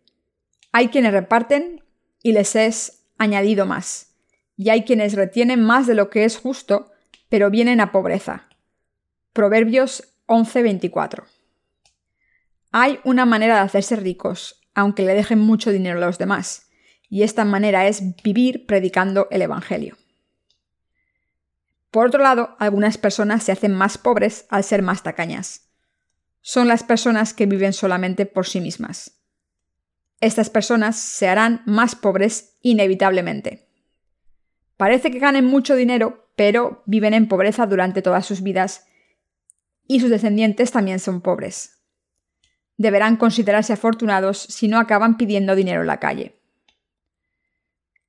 hay 0.70 0.88
quienes 0.88 1.12
reparten 1.12 1.82
y 2.22 2.32
les 2.32 2.54
es 2.54 3.06
añadido 3.16 3.64
más, 3.64 4.14
y 4.58 4.68
hay 4.68 4.84
quienes 4.84 5.14
retienen 5.14 5.64
más 5.64 5.86
de 5.86 5.94
lo 5.94 6.10
que 6.10 6.26
es 6.26 6.36
justo, 6.36 6.92
pero 7.30 7.48
vienen 7.48 7.80
a 7.80 7.92
pobreza. 7.92 8.46
Proverbios 9.32 10.14
11:24. 10.26 11.24
Hay 12.72 13.00
una 13.04 13.24
manera 13.24 13.54
de 13.54 13.62
hacerse 13.62 13.96
ricos, 13.96 14.60
aunque 14.74 15.06
le 15.06 15.14
dejen 15.14 15.38
mucho 15.38 15.72
dinero 15.72 15.96
a 15.96 16.06
los 16.06 16.18
demás, 16.18 16.68
y 17.08 17.22
esta 17.22 17.46
manera 17.46 17.88
es 17.88 18.02
vivir 18.22 18.66
predicando 18.66 19.28
el 19.30 19.40
Evangelio. 19.40 19.96
Por 21.94 22.08
otro 22.08 22.20
lado, 22.20 22.56
algunas 22.58 22.98
personas 22.98 23.44
se 23.44 23.52
hacen 23.52 23.72
más 23.72 23.98
pobres 23.98 24.46
al 24.48 24.64
ser 24.64 24.82
más 24.82 25.04
tacañas. 25.04 25.70
Son 26.40 26.66
las 26.66 26.82
personas 26.82 27.32
que 27.32 27.46
viven 27.46 27.72
solamente 27.72 28.26
por 28.26 28.48
sí 28.48 28.60
mismas. 28.60 29.20
Estas 30.20 30.50
personas 30.50 30.98
se 30.98 31.28
harán 31.28 31.62
más 31.66 31.94
pobres 31.94 32.56
inevitablemente. 32.62 33.68
Parece 34.76 35.12
que 35.12 35.20
ganen 35.20 35.44
mucho 35.44 35.76
dinero, 35.76 36.26
pero 36.34 36.82
viven 36.86 37.14
en 37.14 37.28
pobreza 37.28 37.64
durante 37.64 38.02
todas 38.02 38.26
sus 38.26 38.42
vidas 38.42 38.88
y 39.86 40.00
sus 40.00 40.10
descendientes 40.10 40.72
también 40.72 40.98
son 40.98 41.20
pobres 41.20 41.74
deberán 42.76 43.16
considerarse 43.16 43.72
afortunados 43.72 44.38
si 44.38 44.66
no 44.66 44.78
acaban 44.80 45.16
pidiendo 45.16 45.54
dinero 45.54 45.82
en 45.82 45.86
la 45.86 46.00
calle. 46.00 46.40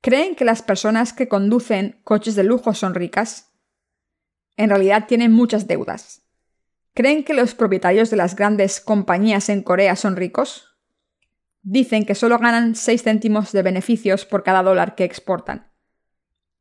¿Creen 0.01 0.35
que 0.35 0.43
las 0.43 0.63
personas 0.63 1.13
que 1.13 1.27
conducen 1.27 1.99
coches 2.03 2.33
de 2.33 2.43
lujo 2.43 2.73
son 2.73 2.95
ricas? 2.95 3.54
En 4.57 4.69
realidad 4.69 5.05
tienen 5.07 5.31
muchas 5.31 5.67
deudas. 5.67 6.23
¿Creen 6.93 7.23
que 7.23 7.33
los 7.33 7.55
propietarios 7.55 8.09
de 8.09 8.15
las 8.15 8.35
grandes 8.35 8.79
compañías 8.79 9.49
en 9.49 9.63
Corea 9.63 9.95
son 9.95 10.15
ricos? 10.15 10.77
Dicen 11.61 12.05
que 12.05 12.15
solo 12.15 12.39
ganan 12.39 12.75
6 12.75 13.03
céntimos 13.03 13.51
de 13.51 13.63
beneficios 13.63 14.25
por 14.25 14.43
cada 14.43 14.63
dólar 14.63 14.95
que 14.95 15.03
exportan. 15.03 15.71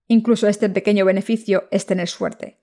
Incluso 0.09 0.49
este 0.49 0.69
pequeño 0.69 1.05
beneficio 1.05 1.69
es 1.71 1.87
tener 1.87 2.09
suerte. 2.09 2.61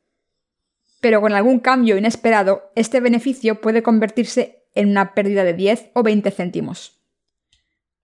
Pero 0.99 1.21
con 1.21 1.33
algún 1.33 1.59
cambio 1.59 1.97
inesperado, 1.97 2.71
este 2.75 2.99
beneficio 2.99 3.61
puede 3.61 3.83
convertirse 3.83 4.65
en 4.75 4.89
una 4.89 5.13
pérdida 5.13 5.43
de 5.43 5.53
10 5.53 5.91
o 5.93 6.03
20 6.03 6.29
céntimos. 6.31 7.01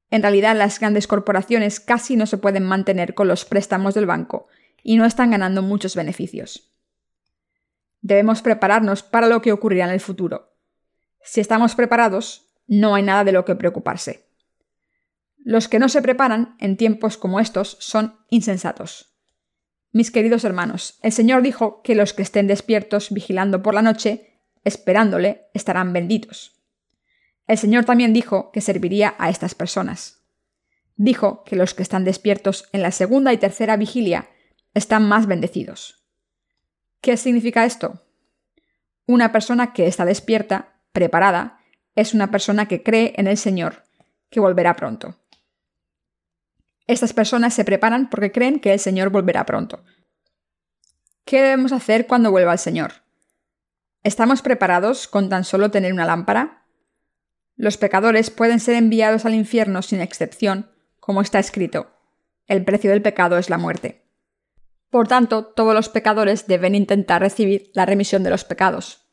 En 0.09 0.21
realidad, 0.21 0.55
las 0.55 0.79
grandes 0.79 1.07
corporaciones 1.07 1.79
casi 1.79 2.15
no 2.15 2.25
se 2.25 2.37
pueden 2.37 2.63
mantener 2.63 3.13
con 3.13 3.27
los 3.27 3.43
préstamos 3.43 3.93
del 3.93 4.05
banco 4.05 4.47
y 4.81 4.95
no 4.95 5.05
están 5.05 5.31
ganando 5.31 5.61
muchos 5.61 5.95
beneficios. 5.95 6.71
Debemos 8.07 8.41
prepararnos 8.41 9.03
para 9.03 9.27
lo 9.27 9.41
que 9.41 9.51
ocurrirá 9.51 9.83
en 9.83 9.91
el 9.91 9.99
futuro. 9.99 10.55
Si 11.21 11.41
estamos 11.41 11.75
preparados, 11.75 12.53
no 12.65 12.95
hay 12.95 13.03
nada 13.03 13.25
de 13.25 13.33
lo 13.33 13.43
que 13.43 13.55
preocuparse. 13.55 14.29
Los 15.43 15.67
que 15.67 15.77
no 15.77 15.89
se 15.89 16.01
preparan 16.01 16.55
en 16.61 16.77
tiempos 16.77 17.17
como 17.17 17.41
estos 17.41 17.75
son 17.81 18.15
insensatos. 18.29 19.13
Mis 19.91 20.09
queridos 20.09 20.45
hermanos, 20.45 20.99
el 21.01 21.11
Señor 21.11 21.41
dijo 21.41 21.81
que 21.81 21.95
los 21.95 22.13
que 22.13 22.21
estén 22.21 22.47
despiertos 22.47 23.11
vigilando 23.11 23.61
por 23.61 23.73
la 23.73 23.81
noche, 23.81 24.39
esperándole, 24.63 25.49
estarán 25.53 25.91
benditos. 25.91 26.63
El 27.45 27.57
Señor 27.57 27.83
también 27.83 28.13
dijo 28.13 28.53
que 28.53 28.61
serviría 28.61 29.15
a 29.17 29.29
estas 29.29 29.53
personas. 29.53 30.23
Dijo 30.95 31.43
que 31.43 31.57
los 31.57 31.73
que 31.73 31.83
están 31.83 32.05
despiertos 32.05 32.69
en 32.71 32.83
la 32.83 32.91
segunda 32.91 33.33
y 33.33 33.37
tercera 33.37 33.75
vigilia 33.75 34.29
están 34.73 35.05
más 35.09 35.25
bendecidos. 35.25 36.06
¿Qué 37.07 37.15
significa 37.15 37.63
esto? 37.63 38.01
Una 39.05 39.31
persona 39.31 39.71
que 39.71 39.87
está 39.87 40.03
despierta, 40.03 40.73
preparada, 40.91 41.61
es 41.95 42.13
una 42.13 42.31
persona 42.31 42.67
que 42.67 42.83
cree 42.83 43.13
en 43.15 43.27
el 43.27 43.37
Señor, 43.37 43.85
que 44.29 44.41
volverá 44.41 44.75
pronto. 44.75 45.15
Estas 46.85 47.13
personas 47.13 47.53
se 47.53 47.63
preparan 47.63 48.09
porque 48.09 48.33
creen 48.33 48.59
que 48.59 48.73
el 48.73 48.79
Señor 48.79 49.09
volverá 49.09 49.45
pronto. 49.45 49.85
¿Qué 51.23 51.41
debemos 51.41 51.71
hacer 51.71 52.07
cuando 52.07 52.29
vuelva 52.29 52.51
el 52.51 52.59
Señor? 52.59 52.91
¿Estamos 54.03 54.41
preparados 54.41 55.07
con 55.07 55.29
tan 55.29 55.45
solo 55.45 55.71
tener 55.71 55.93
una 55.93 56.05
lámpara? 56.05 56.65
Los 57.55 57.77
pecadores 57.77 58.31
pueden 58.31 58.59
ser 58.59 58.75
enviados 58.75 59.23
al 59.23 59.33
infierno 59.33 59.81
sin 59.81 60.01
excepción, 60.01 60.69
como 60.99 61.21
está 61.21 61.39
escrito. 61.39 61.89
El 62.47 62.65
precio 62.65 62.91
del 62.91 63.01
pecado 63.01 63.37
es 63.37 63.49
la 63.49 63.57
muerte. 63.57 64.06
Por 64.89 65.07
tanto, 65.07 65.45
todos 65.45 65.73
los 65.73 65.89
pecadores 65.89 66.47
deben 66.47 66.75
intentar 66.75 67.21
recibir 67.21 67.71
la 67.73 67.85
remisión 67.85 68.23
de 68.23 68.29
los 68.29 68.43
pecados. 68.43 69.07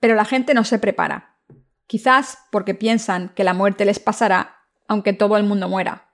Pero 0.00 0.14
la 0.14 0.24
gente 0.24 0.54
no 0.54 0.64
se 0.64 0.78
prepara, 0.78 1.38
quizás 1.86 2.38
porque 2.50 2.74
piensan 2.74 3.30
que 3.30 3.44
la 3.44 3.54
muerte 3.54 3.84
les 3.84 3.98
pasará 3.98 4.56
aunque 4.86 5.12
todo 5.12 5.36
el 5.36 5.44
mundo 5.44 5.68
muera. 5.68 6.08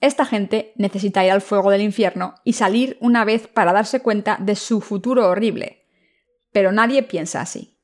Esta 0.00 0.24
gente 0.26 0.72
necesita 0.76 1.24
ir 1.24 1.30
al 1.30 1.40
fuego 1.40 1.70
del 1.70 1.80
infierno 1.80 2.34
y 2.44 2.54
salir 2.54 2.98
una 3.00 3.24
vez 3.24 3.46
para 3.46 3.72
darse 3.72 4.00
cuenta 4.00 4.36
de 4.40 4.56
su 4.56 4.80
futuro 4.80 5.28
horrible. 5.28 5.86
Pero 6.52 6.72
nadie 6.72 7.02
piensa 7.02 7.40
así. 7.40 7.78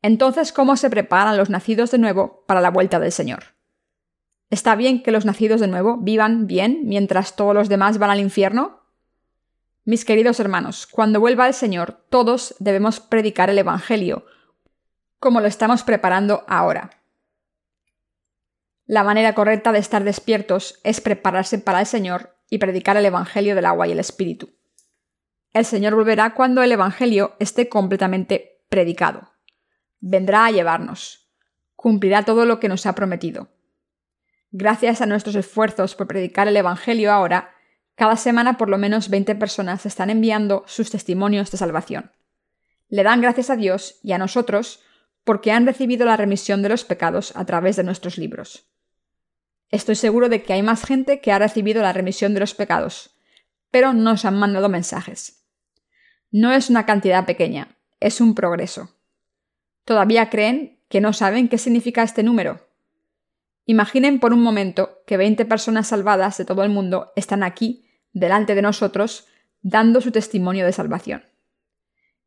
Entonces, 0.00 0.52
¿cómo 0.52 0.76
se 0.76 0.90
preparan 0.90 1.36
los 1.36 1.50
nacidos 1.50 1.90
de 1.90 1.98
nuevo 1.98 2.44
para 2.46 2.60
la 2.60 2.70
vuelta 2.70 2.98
del 2.98 3.12
Señor? 3.12 3.44
¿Está 4.48 4.74
bien 4.74 5.02
que 5.02 5.12
los 5.12 5.24
nacidos 5.24 5.60
de 5.60 5.68
nuevo 5.68 5.96
vivan 5.98 6.46
bien 6.46 6.82
mientras 6.84 7.36
todos 7.36 7.54
los 7.54 7.68
demás 7.68 7.98
van 7.98 8.10
al 8.10 8.20
infierno? 8.20 8.81
Mis 9.84 10.04
queridos 10.04 10.38
hermanos, 10.38 10.86
cuando 10.86 11.18
vuelva 11.18 11.48
el 11.48 11.54
Señor, 11.54 12.04
todos 12.08 12.54
debemos 12.60 13.00
predicar 13.00 13.50
el 13.50 13.58
Evangelio, 13.58 14.26
como 15.18 15.40
lo 15.40 15.48
estamos 15.48 15.82
preparando 15.82 16.44
ahora. 16.46 17.02
La 18.86 19.02
manera 19.02 19.34
correcta 19.34 19.72
de 19.72 19.80
estar 19.80 20.04
despiertos 20.04 20.80
es 20.84 21.00
prepararse 21.00 21.58
para 21.58 21.80
el 21.80 21.86
Señor 21.86 22.36
y 22.48 22.58
predicar 22.58 22.96
el 22.96 23.06
Evangelio 23.06 23.56
del 23.56 23.66
agua 23.66 23.88
y 23.88 23.92
el 23.92 23.98
Espíritu. 23.98 24.50
El 25.52 25.64
Señor 25.64 25.94
volverá 25.94 26.34
cuando 26.34 26.62
el 26.62 26.70
Evangelio 26.70 27.34
esté 27.40 27.68
completamente 27.68 28.64
predicado. 28.68 29.32
Vendrá 29.98 30.46
a 30.46 30.50
llevarnos. 30.50 31.28
Cumplirá 31.74 32.24
todo 32.24 32.44
lo 32.44 32.60
que 32.60 32.68
nos 32.68 32.86
ha 32.86 32.94
prometido. 32.94 33.48
Gracias 34.52 35.00
a 35.00 35.06
nuestros 35.06 35.34
esfuerzos 35.34 35.94
por 35.94 36.06
predicar 36.06 36.46
el 36.46 36.56
Evangelio 36.56 37.12
ahora, 37.12 37.54
cada 37.94 38.16
semana 38.16 38.56
por 38.56 38.68
lo 38.68 38.78
menos 38.78 39.10
20 39.10 39.34
personas 39.34 39.86
están 39.86 40.10
enviando 40.10 40.64
sus 40.66 40.90
testimonios 40.90 41.50
de 41.50 41.58
salvación. 41.58 42.12
Le 42.88 43.02
dan 43.02 43.20
gracias 43.20 43.50
a 43.50 43.56
Dios 43.56 43.98
y 44.02 44.12
a 44.12 44.18
nosotros 44.18 44.80
porque 45.24 45.52
han 45.52 45.66
recibido 45.66 46.04
la 46.04 46.16
remisión 46.16 46.62
de 46.62 46.68
los 46.68 46.84
pecados 46.84 47.32
a 47.36 47.44
través 47.44 47.76
de 47.76 47.84
nuestros 47.84 48.18
libros. 48.18 48.68
Estoy 49.70 49.94
seguro 49.94 50.28
de 50.28 50.42
que 50.42 50.52
hay 50.52 50.62
más 50.62 50.84
gente 50.84 51.20
que 51.20 51.32
ha 51.32 51.38
recibido 51.38 51.80
la 51.82 51.92
remisión 51.92 52.34
de 52.34 52.40
los 52.40 52.54
pecados, 52.54 53.16
pero 53.70 53.92
no 53.92 54.02
nos 54.02 54.24
han 54.24 54.38
mandado 54.38 54.68
mensajes. 54.68 55.46
No 56.30 56.52
es 56.52 56.70
una 56.70 56.84
cantidad 56.86 57.24
pequeña, 57.24 57.78
es 58.00 58.20
un 58.20 58.34
progreso. 58.34 58.94
¿Todavía 59.84 60.28
creen 60.28 60.80
que 60.88 61.00
no 61.00 61.12
saben 61.12 61.48
qué 61.48 61.58
significa 61.58 62.02
este 62.02 62.22
número? 62.22 62.68
Imaginen 63.64 64.20
por 64.20 64.32
un 64.32 64.42
momento 64.42 64.98
que 65.06 65.16
20 65.16 65.44
personas 65.44 65.88
salvadas 65.88 66.36
de 66.36 66.44
todo 66.44 66.64
el 66.64 66.70
mundo 66.70 67.12
están 67.16 67.42
aquí, 67.42 67.81
delante 68.12 68.54
de 68.54 68.62
nosotros, 68.62 69.26
dando 69.62 70.00
su 70.00 70.10
testimonio 70.10 70.66
de 70.66 70.72
salvación. 70.72 71.24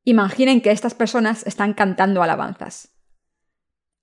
Imaginen 0.04 0.62
que 0.62 0.72
estas 0.72 0.94
personas 0.94 1.46
están 1.48 1.74
cantando 1.74 2.22
alabanzas. 2.22 2.90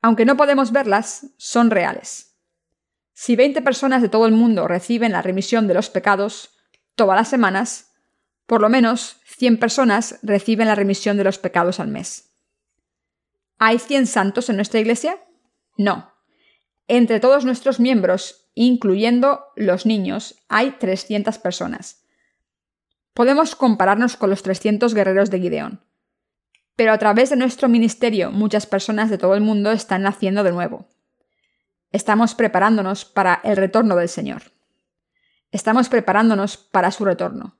Aunque 0.00 0.24
no 0.24 0.36
podemos 0.36 0.72
verlas, 0.72 1.28
son 1.36 1.70
reales. 1.70 2.36
Si 3.12 3.36
20 3.36 3.62
personas 3.62 4.02
de 4.02 4.08
todo 4.08 4.26
el 4.26 4.32
mundo 4.32 4.66
reciben 4.66 5.12
la 5.12 5.22
remisión 5.22 5.68
de 5.68 5.74
los 5.74 5.90
pecados 5.90 6.50
todas 6.96 7.16
las 7.16 7.28
semanas, 7.28 7.92
por 8.46 8.60
lo 8.60 8.68
menos 8.68 9.20
100 9.24 9.58
personas 9.58 10.18
reciben 10.22 10.66
la 10.66 10.74
remisión 10.74 11.16
de 11.16 11.24
los 11.24 11.38
pecados 11.38 11.78
al 11.78 11.88
mes. 11.88 12.34
¿Hay 13.58 13.78
100 13.78 14.08
santos 14.08 14.50
en 14.50 14.56
nuestra 14.56 14.80
iglesia? 14.80 15.22
No. 15.76 16.12
Entre 16.88 17.20
todos 17.20 17.44
nuestros 17.44 17.78
miembros, 17.78 18.41
incluyendo 18.54 19.46
los 19.56 19.86
niños, 19.86 20.42
hay 20.48 20.72
300 20.72 21.38
personas. 21.38 22.04
Podemos 23.14 23.54
compararnos 23.54 24.16
con 24.16 24.30
los 24.30 24.42
300 24.42 24.94
guerreros 24.94 25.30
de 25.30 25.40
Gideón. 25.40 25.84
Pero 26.76 26.92
a 26.92 26.98
través 26.98 27.30
de 27.30 27.36
nuestro 27.36 27.68
ministerio 27.68 28.30
muchas 28.30 28.66
personas 28.66 29.10
de 29.10 29.18
todo 29.18 29.34
el 29.34 29.42
mundo 29.42 29.72
están 29.72 30.02
naciendo 30.02 30.42
de 30.42 30.52
nuevo. 30.52 30.88
Estamos 31.90 32.34
preparándonos 32.34 33.04
para 33.04 33.40
el 33.44 33.56
retorno 33.56 33.96
del 33.96 34.08
Señor. 34.08 34.42
Estamos 35.50 35.90
preparándonos 35.90 36.56
para 36.56 36.90
su 36.90 37.04
retorno. 37.04 37.58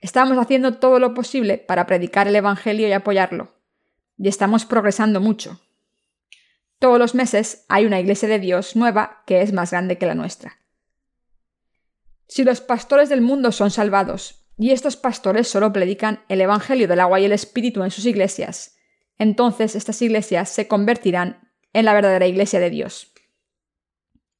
Estamos 0.00 0.38
haciendo 0.38 0.78
todo 0.78 0.98
lo 0.98 1.12
posible 1.12 1.58
para 1.58 1.86
predicar 1.86 2.26
el 2.26 2.36
Evangelio 2.36 2.88
y 2.88 2.92
apoyarlo. 2.92 3.54
Y 4.16 4.28
estamos 4.28 4.64
progresando 4.64 5.20
mucho. 5.20 5.60
Todos 6.78 6.98
los 6.98 7.14
meses 7.14 7.64
hay 7.68 7.86
una 7.86 8.00
iglesia 8.00 8.28
de 8.28 8.38
Dios 8.38 8.76
nueva 8.76 9.22
que 9.26 9.42
es 9.42 9.52
más 9.52 9.70
grande 9.70 9.98
que 9.98 10.06
la 10.06 10.14
nuestra. 10.14 10.58
Si 12.28 12.44
los 12.44 12.60
pastores 12.60 13.08
del 13.08 13.20
mundo 13.20 13.52
son 13.52 13.70
salvados, 13.70 14.46
y 14.58 14.70
estos 14.70 14.96
pastores 14.96 15.48
solo 15.48 15.72
predican 15.72 16.24
el 16.28 16.40
Evangelio 16.40 16.88
del 16.88 17.00
agua 17.00 17.20
y 17.20 17.24
el 17.24 17.32
Espíritu 17.32 17.84
en 17.84 17.90
sus 17.90 18.06
iglesias, 18.06 18.76
entonces 19.18 19.74
estas 19.74 20.00
iglesias 20.02 20.48
se 20.48 20.66
convertirán 20.66 21.50
en 21.72 21.84
la 21.84 21.94
verdadera 21.94 22.26
iglesia 22.26 22.58
de 22.60 22.70
Dios. 22.70 23.12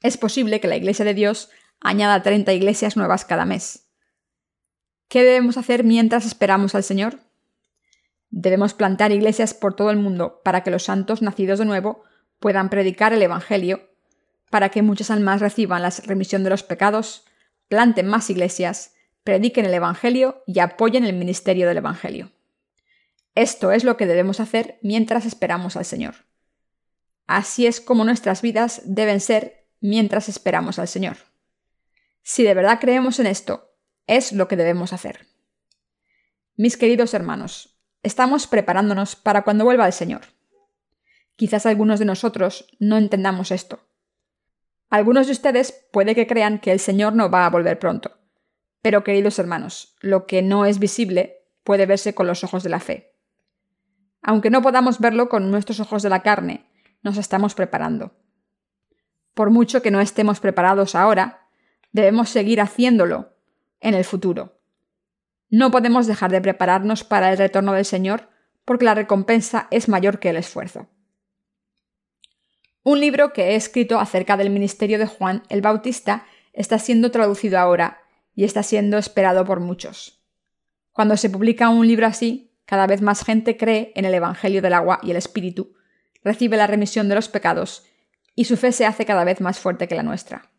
Es 0.02 0.16
posible 0.16 0.60
que 0.60 0.68
la 0.68 0.76
Iglesia 0.76 1.04
de 1.04 1.14
Dios 1.14 1.50
añada 1.80 2.22
30 2.22 2.52
iglesias 2.52 2.96
nuevas 2.96 3.24
cada 3.24 3.44
mes. 3.44 3.88
¿Qué 5.08 5.22
debemos 5.22 5.56
hacer 5.56 5.84
mientras 5.84 6.26
esperamos 6.26 6.74
al 6.74 6.82
Señor? 6.82 7.20
Debemos 8.30 8.74
plantar 8.74 9.12
iglesias 9.12 9.54
por 9.54 9.74
todo 9.74 9.90
el 9.90 9.98
mundo 9.98 10.40
para 10.44 10.62
que 10.62 10.70
los 10.70 10.84
santos 10.84 11.22
nacidos 11.22 11.58
de 11.58 11.64
nuevo 11.64 12.04
puedan 12.38 12.70
predicar 12.70 13.12
el 13.12 13.22
Evangelio, 13.22 13.90
para 14.50 14.68
que 14.68 14.82
muchas 14.82 15.10
almas 15.10 15.40
reciban 15.40 15.82
la 15.82 15.90
remisión 16.04 16.44
de 16.44 16.50
los 16.50 16.62
pecados, 16.62 17.24
planten 17.68 18.06
más 18.06 18.30
iglesias, 18.30 18.94
prediquen 19.24 19.64
el 19.64 19.74
Evangelio 19.74 20.42
y 20.46 20.60
apoyen 20.60 21.04
el 21.04 21.14
ministerio 21.14 21.66
del 21.66 21.78
Evangelio. 21.78 22.32
Esto 23.34 23.72
es 23.72 23.84
lo 23.84 23.96
que 23.96 24.06
debemos 24.06 24.40
hacer 24.40 24.78
mientras 24.82 25.26
esperamos 25.26 25.76
al 25.76 25.84
Señor. 25.84 26.14
Así 27.26 27.66
es 27.66 27.80
como 27.80 28.04
nuestras 28.04 28.40
vidas 28.40 28.82
deben 28.84 29.20
ser 29.20 29.66
mientras 29.80 30.28
esperamos 30.28 30.78
al 30.78 30.88
Señor. 30.88 31.16
Si 32.22 32.44
de 32.44 32.54
verdad 32.54 32.78
creemos 32.80 33.18
en 33.18 33.26
esto, 33.26 33.74
es 34.06 34.32
lo 34.32 34.48
que 34.48 34.56
debemos 34.56 34.92
hacer. 34.92 35.26
Mis 36.56 36.76
queridos 36.76 37.12
hermanos, 37.12 37.78
estamos 38.02 38.46
preparándonos 38.46 39.16
para 39.16 39.42
cuando 39.42 39.64
vuelva 39.64 39.86
el 39.86 39.92
Señor. 39.92 40.22
Quizás 41.36 41.66
algunos 41.66 41.98
de 41.98 42.06
nosotros 42.06 42.66
no 42.78 42.96
entendamos 42.96 43.50
esto. 43.50 43.80
Algunos 44.88 45.26
de 45.26 45.32
ustedes 45.32 45.86
puede 45.92 46.14
que 46.14 46.26
crean 46.26 46.58
que 46.58 46.72
el 46.72 46.80
Señor 46.80 47.14
no 47.14 47.30
va 47.30 47.44
a 47.44 47.50
volver 47.50 47.78
pronto. 47.78 48.18
Pero, 48.82 49.04
queridos 49.04 49.38
hermanos, 49.38 49.96
lo 50.00 50.26
que 50.26 50.42
no 50.42 50.64
es 50.64 50.78
visible 50.78 51.44
puede 51.64 51.86
verse 51.86 52.14
con 52.14 52.26
los 52.26 52.44
ojos 52.44 52.62
de 52.62 52.70
la 52.70 52.80
fe. 52.80 53.14
Aunque 54.22 54.50
no 54.50 54.62
podamos 54.62 54.98
verlo 54.98 55.28
con 55.28 55.50
nuestros 55.50 55.80
ojos 55.80 56.02
de 56.02 56.08
la 56.08 56.22
carne, 56.22 56.70
nos 57.02 57.18
estamos 57.18 57.54
preparando. 57.54 58.14
Por 59.34 59.50
mucho 59.50 59.82
que 59.82 59.90
no 59.90 60.00
estemos 60.00 60.40
preparados 60.40 60.94
ahora, 60.94 61.48
debemos 61.92 62.30
seguir 62.30 62.60
haciéndolo 62.60 63.34
en 63.80 63.94
el 63.94 64.04
futuro. 64.04 64.60
No 65.50 65.70
podemos 65.70 66.06
dejar 66.06 66.30
de 66.30 66.40
prepararnos 66.40 67.04
para 67.04 67.30
el 67.30 67.38
retorno 67.38 67.72
del 67.72 67.84
Señor 67.84 68.28
porque 68.64 68.84
la 68.84 68.94
recompensa 68.94 69.68
es 69.70 69.88
mayor 69.88 70.18
que 70.18 70.30
el 70.30 70.36
esfuerzo. 70.36 70.88
Un 72.88 73.00
libro 73.00 73.32
que 73.32 73.48
he 73.48 73.56
escrito 73.56 73.98
acerca 73.98 74.36
del 74.36 74.48
ministerio 74.48 75.00
de 75.00 75.08
Juan 75.08 75.42
el 75.48 75.60
Bautista 75.60 76.24
está 76.52 76.78
siendo 76.78 77.10
traducido 77.10 77.58
ahora 77.58 78.00
y 78.32 78.44
está 78.44 78.62
siendo 78.62 78.96
esperado 78.96 79.44
por 79.44 79.58
muchos. 79.58 80.22
Cuando 80.92 81.16
se 81.16 81.28
publica 81.28 81.68
un 81.68 81.88
libro 81.88 82.06
así, 82.06 82.52
cada 82.64 82.86
vez 82.86 83.02
más 83.02 83.24
gente 83.24 83.56
cree 83.56 83.90
en 83.96 84.04
el 84.04 84.14
Evangelio 84.14 84.62
del 84.62 84.72
agua 84.72 85.00
y 85.02 85.10
el 85.10 85.16
Espíritu, 85.16 85.74
recibe 86.22 86.56
la 86.56 86.68
remisión 86.68 87.08
de 87.08 87.16
los 87.16 87.28
pecados 87.28 87.84
y 88.36 88.44
su 88.44 88.56
fe 88.56 88.70
se 88.70 88.86
hace 88.86 89.04
cada 89.04 89.24
vez 89.24 89.40
más 89.40 89.58
fuerte 89.58 89.88
que 89.88 89.96
la 89.96 90.04
nuestra. 90.04 90.52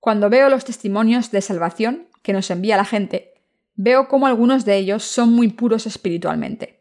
Cuando 0.00 0.30
veo 0.30 0.48
los 0.48 0.64
testimonios 0.64 1.30
de 1.30 1.42
salvación, 1.42 2.08
que 2.24 2.32
nos 2.32 2.50
envía 2.50 2.76
la 2.76 2.84
gente, 2.84 3.34
veo 3.76 4.08
cómo 4.08 4.26
algunos 4.26 4.64
de 4.64 4.78
ellos 4.78 5.04
son 5.04 5.32
muy 5.32 5.46
puros 5.46 5.86
espiritualmente. 5.86 6.79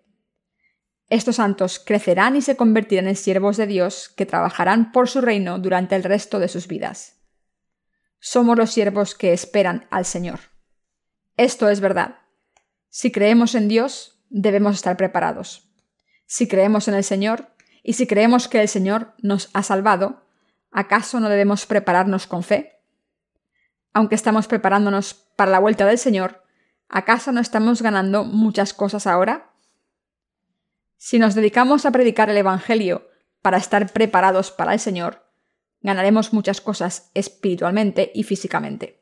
Estos 1.10 1.38
santos 1.38 1.80
crecerán 1.80 2.36
y 2.36 2.42
se 2.42 2.56
convertirán 2.56 3.08
en 3.08 3.16
siervos 3.16 3.58
de 3.58 3.66
Dios 3.66 4.10
que 4.10 4.28
trabajarán 4.28 4.92
por 4.92 5.10
su 5.10 5.22
reino 5.22 5.58
durante 5.58 5.96
el 5.96 6.04
resto 6.04 6.40
de 6.40 6.48
sus 6.48 6.68
vidas. 6.68 7.18
Somos 8.20 8.58
los 8.58 8.72
siervos 8.72 9.16
que 9.16 9.34
esperan 9.34 9.88
al 9.90 10.06
Señor. 10.06 10.40
Esto 11.36 11.70
es 11.70 11.80
verdad. 11.80 12.20
Si 12.90 13.12
creemos 13.12 13.56
en 13.56 13.68
Dios, 13.68 14.22
debemos 14.30 14.76
estar 14.76 14.98
preparados. 14.98 15.72
Si 16.28 16.48
creemos 16.48 16.88
en 16.88 16.94
el 16.94 17.04
Señor 17.04 17.48
y 17.82 17.94
si 17.94 18.06
creemos 18.06 18.48
que 18.48 18.62
el 18.62 18.68
Señor 18.68 19.16
nos 19.20 19.50
ha 19.54 19.64
salvado, 19.64 20.26
¿acaso 20.72 21.20
no 21.20 21.30
debemos 21.30 21.66
prepararnos 21.66 22.28
con 22.28 22.44
fe? 22.44 22.84
Aunque 23.94 24.16
estamos 24.16 24.48
preparándonos 24.48 25.14
para 25.36 25.50
la 25.50 25.60
vuelta 25.60 25.88
del 25.88 25.98
Señor, 25.98 26.44
¿acaso 26.88 27.32
no 27.32 27.40
estamos 27.42 27.82
ganando 27.82 28.26
muchas 28.26 28.74
cosas 28.74 29.08
ahora? 29.08 29.49
Si 31.02 31.18
nos 31.18 31.34
dedicamos 31.34 31.86
a 31.86 31.92
predicar 31.92 32.30
el 32.30 32.36
Evangelio 32.36 33.08
para 33.42 33.56
estar 33.56 33.94
preparados 33.94 34.52
para 34.52 34.74
el 34.74 34.82
Señor, 34.82 35.24
ganaremos 35.80 36.34
muchas 36.34 36.60
cosas 36.60 37.10
espiritualmente 37.14 38.12
y 38.14 38.24
físicamente. 38.24 39.00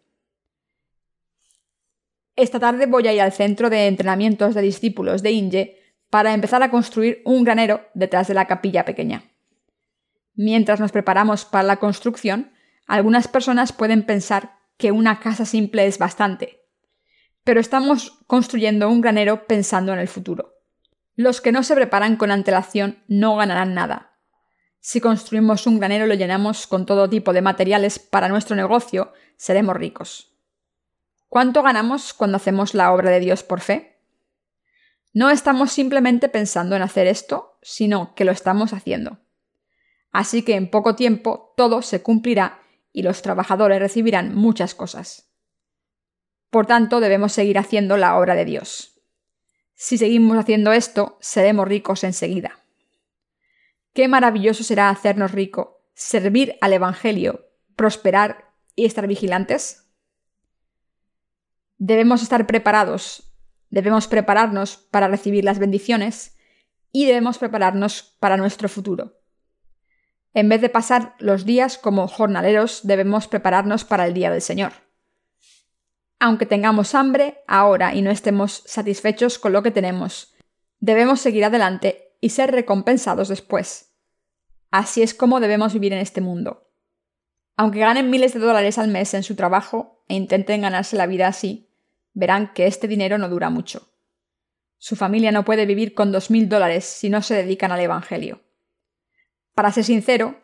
Esta 2.35 2.59
tarde 2.59 2.85
voy 2.85 3.07
a 3.07 3.13
ir 3.13 3.21
al 3.21 3.33
centro 3.33 3.71
de 3.71 3.87
entrenamientos 3.87 4.53
de 4.53 4.61
discípulos 4.61 5.23
de 5.23 5.31
Inge 5.31 5.79
para 6.11 6.35
empezar 6.35 6.61
a 6.61 6.69
construir 6.69 7.23
un 7.25 7.43
granero 7.43 7.81
detrás 7.95 8.27
de 8.27 8.35
la 8.35 8.45
capilla 8.45 8.85
pequeña. 8.85 9.31
Mientras 10.35 10.79
nos 10.79 10.91
preparamos 10.91 11.45
para 11.45 11.63
la 11.63 11.77
construcción, 11.77 12.51
algunas 12.85 13.27
personas 13.27 13.73
pueden 13.73 14.05
pensar 14.05 14.59
que 14.77 14.91
una 14.91 15.19
casa 15.19 15.45
simple 15.45 15.87
es 15.87 15.97
bastante, 15.97 16.61
pero 17.43 17.59
estamos 17.59 18.19
construyendo 18.27 18.87
un 18.87 19.01
granero 19.01 19.47
pensando 19.47 19.93
en 19.93 19.97
el 19.99 20.07
futuro. 20.07 20.56
Los 21.17 21.41
que 21.41 21.51
no 21.51 21.63
se 21.63 21.73
preparan 21.73 22.15
con 22.15 22.29
antelación 22.29 23.03
no 23.07 23.35
ganarán 23.35 23.73
nada. 23.73 24.19
Si 24.79 25.01
construimos 25.01 25.65
un 25.65 25.79
granero 25.79 26.05
y 26.05 26.09
lo 26.09 26.13
llenamos 26.13 26.67
con 26.67 26.85
todo 26.85 27.09
tipo 27.09 27.33
de 27.33 27.41
materiales 27.41 27.97
para 27.97 28.29
nuestro 28.29 28.55
negocio, 28.55 29.11
seremos 29.35 29.75
ricos. 29.75 30.37
¿Cuánto 31.27 31.63
ganamos 31.63 32.13
cuando 32.13 32.37
hacemos 32.37 32.75
la 32.75 32.93
obra 32.93 33.09
de 33.09 33.19
Dios 33.19 33.41
por 33.41 33.61
fe? 33.61 33.99
No 35.11 35.31
estamos 35.31 35.71
simplemente 35.71 36.29
pensando 36.29 36.75
en 36.75 36.83
hacer 36.83 37.07
esto, 37.07 37.57
sino 37.63 38.13
que 38.13 38.23
lo 38.23 38.31
estamos 38.31 38.71
haciendo. 38.71 39.17
Así 40.11 40.43
que 40.43 40.53
en 40.53 40.69
poco 40.69 40.95
tiempo 40.95 41.55
todo 41.57 41.81
se 41.81 42.03
cumplirá 42.03 42.61
y 42.93 43.01
los 43.01 43.23
trabajadores 43.23 43.79
recibirán 43.79 44.35
muchas 44.35 44.75
cosas. 44.75 45.31
Por 46.51 46.67
tanto, 46.67 46.99
debemos 46.99 47.33
seguir 47.33 47.57
haciendo 47.57 47.97
la 47.97 48.19
obra 48.19 48.35
de 48.35 48.45
Dios. 48.45 48.96
Si 49.79 49.99
seguimos 49.99 50.35
haciendo 50.39 50.71
esto, 50.73 51.19
seremos 51.21 51.67
ricos 51.67 52.03
enseguida. 52.03 52.63
Qué 53.93 54.07
maravilloso 54.07 54.63
será 54.63 54.89
hacernos 54.89 55.33
rico, 55.33 55.83
servir 55.93 56.57
al 56.61 56.73
Evangelio, 56.73 57.51
prosperar 57.75 58.49
y 58.75 58.85
estar 58.85 59.05
vigilantes. 59.05 59.87
Debemos 61.77 62.23
estar 62.23 62.47
preparados, 62.47 63.31
debemos 63.69 64.07
prepararnos 64.07 64.77
para 64.77 65.09
recibir 65.09 65.43
las 65.43 65.59
bendiciones 65.59 66.35
y 66.91 67.05
debemos 67.05 67.37
prepararnos 67.37 68.17
para 68.19 68.35
nuestro 68.35 68.69
futuro. 68.69 69.21
En 70.33 70.49
vez 70.49 70.59
de 70.59 70.69
pasar 70.69 71.13
los 71.19 71.45
días 71.45 71.77
como 71.77 72.07
jornaleros, 72.07 72.81
debemos 72.83 73.27
prepararnos 73.27 73.85
para 73.85 74.07
el 74.07 74.15
día 74.15 74.31
del 74.31 74.41
Señor. 74.41 74.86
Aunque 76.19 76.45
tengamos 76.45 76.95
hambre 76.95 77.43
ahora 77.47 77.93
y 77.93 78.01
no 78.01 78.09
estemos 78.09 78.63
satisfechos 78.65 79.37
con 79.37 79.53
lo 79.53 79.61
que 79.61 79.71
tenemos, 79.71 80.35
debemos 80.79 81.21
seguir 81.21 81.45
adelante 81.45 82.15
y 82.21 82.29
ser 82.29 82.51
recompensados 82.51 83.27
después. 83.27 83.93
Así 84.71 85.01
es 85.01 85.13
como 85.13 85.39
debemos 85.39 85.73
vivir 85.73 85.93
en 85.93 85.99
este 85.99 86.21
mundo. 86.21 86.71
Aunque 87.55 87.79
ganen 87.79 88.09
miles 88.09 88.33
de 88.33 88.39
dólares 88.39 88.77
al 88.77 88.87
mes 88.87 89.13
en 89.13 89.23
su 89.23 89.35
trabajo 89.35 90.03
e 90.07 90.15
intenten 90.15 90.61
ganarse 90.61 90.95
la 90.95 91.07
vida 91.07 91.27
así, 91.27 91.69
verán 92.13 92.53
que 92.53 92.67
este 92.67 92.87
dinero 92.87 93.17
no 93.17 93.29
dura 93.29 93.49
mucho. 93.49 93.93
Su 94.77 94.95
familia 94.95 95.31
no 95.31 95.45
puede 95.45 95.65
vivir 95.65 95.93
con 95.93 96.11
dos 96.11 96.29
mil 96.29 96.49
dólares 96.49 96.85
si 96.85 97.09
no 97.09 97.21
se 97.21 97.35
dedican 97.35 97.71
al 97.71 97.79
Evangelio. 97.79 98.41
Para 99.53 99.71
ser 99.71 99.83
sincero, 99.83 100.43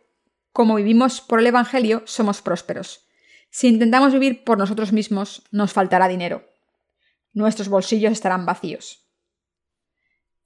como 0.52 0.74
vivimos 0.74 1.20
por 1.20 1.40
el 1.40 1.46
Evangelio, 1.46 2.02
somos 2.04 2.42
prósperos. 2.42 3.03
Si 3.54 3.68
intentamos 3.68 4.12
vivir 4.12 4.42
por 4.42 4.58
nosotros 4.58 4.92
mismos, 4.92 5.44
nos 5.52 5.72
faltará 5.72 6.08
dinero. 6.08 6.42
Nuestros 7.32 7.68
bolsillos 7.68 8.10
estarán 8.10 8.46
vacíos. 8.46 9.06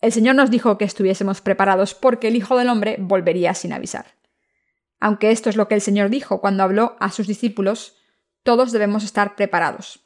El 0.03 0.13
Señor 0.13 0.35
nos 0.35 0.51
dijo 0.51 0.77
que 0.77 0.85
estuviésemos 0.85 1.41
preparados 1.41 1.95
porque 1.95 2.29
el 2.29 2.37
Hijo 2.37 2.59
del 2.59 2.69
Hombre 2.69 2.97
volvería 3.01 3.55
sin 3.55 3.73
avisar. 3.73 4.17
Aunque 5.01 5.31
esto 5.31 5.49
es 5.49 5.57
lo 5.57 5.69
que 5.69 5.75
el 5.75 5.81
Señor 5.81 6.11
dijo 6.11 6.43
cuando 6.43 6.63
habló 6.63 6.97
a 7.01 7.11
sus 7.11 7.27
discípulos, 7.27 7.97
todos 8.43 8.73
debemos 8.73 9.05
estar 9.05 9.37
preparados. 9.37 10.01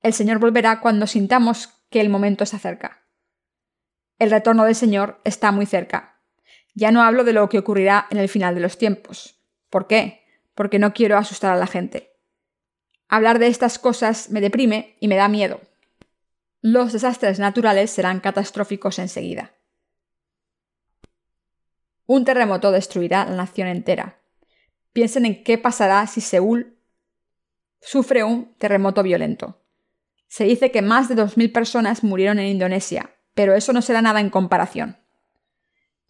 El 0.00 0.12
Señor 0.12 0.40
volverá 0.40 0.80
cuando 0.80 1.06
sintamos 1.06 1.68
que 1.88 2.00
el 2.00 2.08
momento 2.08 2.46
se 2.46 2.56
acerca. 2.56 3.06
El 4.18 4.32
retorno 4.32 4.64
del 4.64 4.74
Señor 4.74 5.20
está 5.22 5.52
muy 5.52 5.66
cerca. 5.66 6.20
Ya 6.74 6.90
no 6.90 7.02
hablo 7.02 7.22
de 7.22 7.32
lo 7.32 7.48
que 7.48 7.60
ocurrirá 7.60 8.08
en 8.10 8.18
el 8.18 8.28
final 8.28 8.56
de 8.56 8.60
los 8.60 8.76
tiempos. 8.76 9.40
¿Por 9.70 9.86
qué? 9.86 10.21
Porque 10.54 10.78
no 10.78 10.92
quiero 10.92 11.16
asustar 11.16 11.52
a 11.52 11.58
la 11.58 11.66
gente. 11.66 12.12
Hablar 13.08 13.38
de 13.38 13.46
estas 13.48 13.78
cosas 13.78 14.30
me 14.30 14.40
deprime 14.40 14.96
y 15.00 15.08
me 15.08 15.16
da 15.16 15.28
miedo. 15.28 15.60
Los 16.60 16.92
desastres 16.92 17.38
naturales 17.38 17.90
serán 17.90 18.20
catastróficos 18.20 18.98
enseguida. 18.98 19.52
Un 22.06 22.24
terremoto 22.24 22.70
destruirá 22.70 23.24
la 23.24 23.36
nación 23.36 23.68
entera. 23.68 24.20
Piensen 24.92 25.26
en 25.26 25.44
qué 25.44 25.58
pasará 25.58 26.06
si 26.06 26.20
Seúl 26.20 26.78
sufre 27.80 28.24
un 28.24 28.54
terremoto 28.58 29.02
violento. 29.02 29.60
Se 30.28 30.44
dice 30.44 30.70
que 30.70 30.82
más 30.82 31.08
de 31.08 31.16
2.000 31.16 31.52
personas 31.52 32.04
murieron 32.04 32.38
en 32.38 32.46
Indonesia, 32.46 33.10
pero 33.34 33.54
eso 33.54 33.72
no 33.72 33.82
será 33.82 34.00
nada 34.02 34.20
en 34.20 34.30
comparación. 34.30 34.98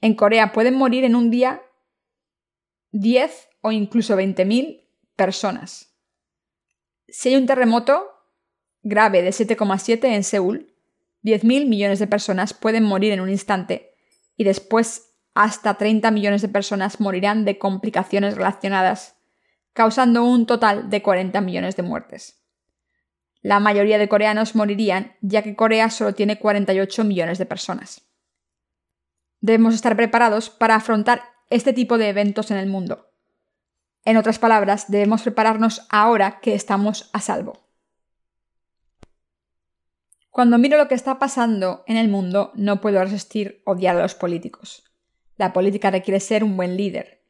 En 0.00 0.14
Corea 0.14 0.52
pueden 0.52 0.74
morir 0.74 1.04
en 1.04 1.16
un 1.16 1.30
día 1.30 1.62
10 2.90 3.48
o 3.62 3.72
incluso 3.72 4.16
20.000 4.16 4.86
personas. 5.16 5.96
Si 7.08 7.30
hay 7.30 7.36
un 7.36 7.46
terremoto 7.46 8.10
grave 8.82 9.22
de 9.22 9.30
7,7 9.30 10.04
en 10.04 10.24
Seúl, 10.24 10.74
10.000 11.22 11.66
millones 11.66 11.98
de 11.98 12.06
personas 12.06 12.52
pueden 12.52 12.84
morir 12.84 13.12
en 13.12 13.20
un 13.20 13.30
instante 13.30 13.94
y 14.36 14.44
después 14.44 15.14
hasta 15.34 15.74
30 15.74 16.10
millones 16.10 16.42
de 16.42 16.48
personas 16.48 17.00
morirán 17.00 17.44
de 17.44 17.58
complicaciones 17.58 18.36
relacionadas, 18.36 19.16
causando 19.72 20.24
un 20.24 20.46
total 20.46 20.90
de 20.90 21.00
40 21.00 21.40
millones 21.40 21.76
de 21.76 21.82
muertes. 21.82 22.42
La 23.40 23.58
mayoría 23.58 23.98
de 23.98 24.08
coreanos 24.08 24.54
morirían, 24.54 25.16
ya 25.20 25.42
que 25.42 25.56
Corea 25.56 25.90
solo 25.90 26.14
tiene 26.14 26.38
48 26.38 27.04
millones 27.04 27.38
de 27.38 27.46
personas. 27.46 28.02
Debemos 29.40 29.74
estar 29.74 29.96
preparados 29.96 30.50
para 30.50 30.76
afrontar 30.76 31.22
este 31.50 31.72
tipo 31.72 31.98
de 31.98 32.08
eventos 32.08 32.50
en 32.50 32.58
el 32.58 32.68
mundo. 32.68 33.11
En 34.04 34.16
otras 34.16 34.38
palabras, 34.38 34.90
debemos 34.90 35.22
prepararnos 35.22 35.86
ahora 35.88 36.40
que 36.40 36.54
estamos 36.54 37.08
a 37.12 37.20
salvo. 37.20 37.62
Cuando 40.30 40.58
miro 40.58 40.78
lo 40.78 40.88
que 40.88 40.94
está 40.94 41.18
pasando 41.18 41.84
en 41.86 41.96
el 41.96 42.08
mundo, 42.08 42.52
no 42.54 42.80
puedo 42.80 43.02
resistir 43.04 43.62
odiar 43.64 43.96
a 43.96 44.02
los 44.02 44.14
políticos. 44.14 44.84
La 45.36 45.52
política 45.52 45.90
requiere 45.90 46.20
ser 46.20 46.42
un 46.42 46.56
buen 46.56 46.76
líder. 46.76 47.22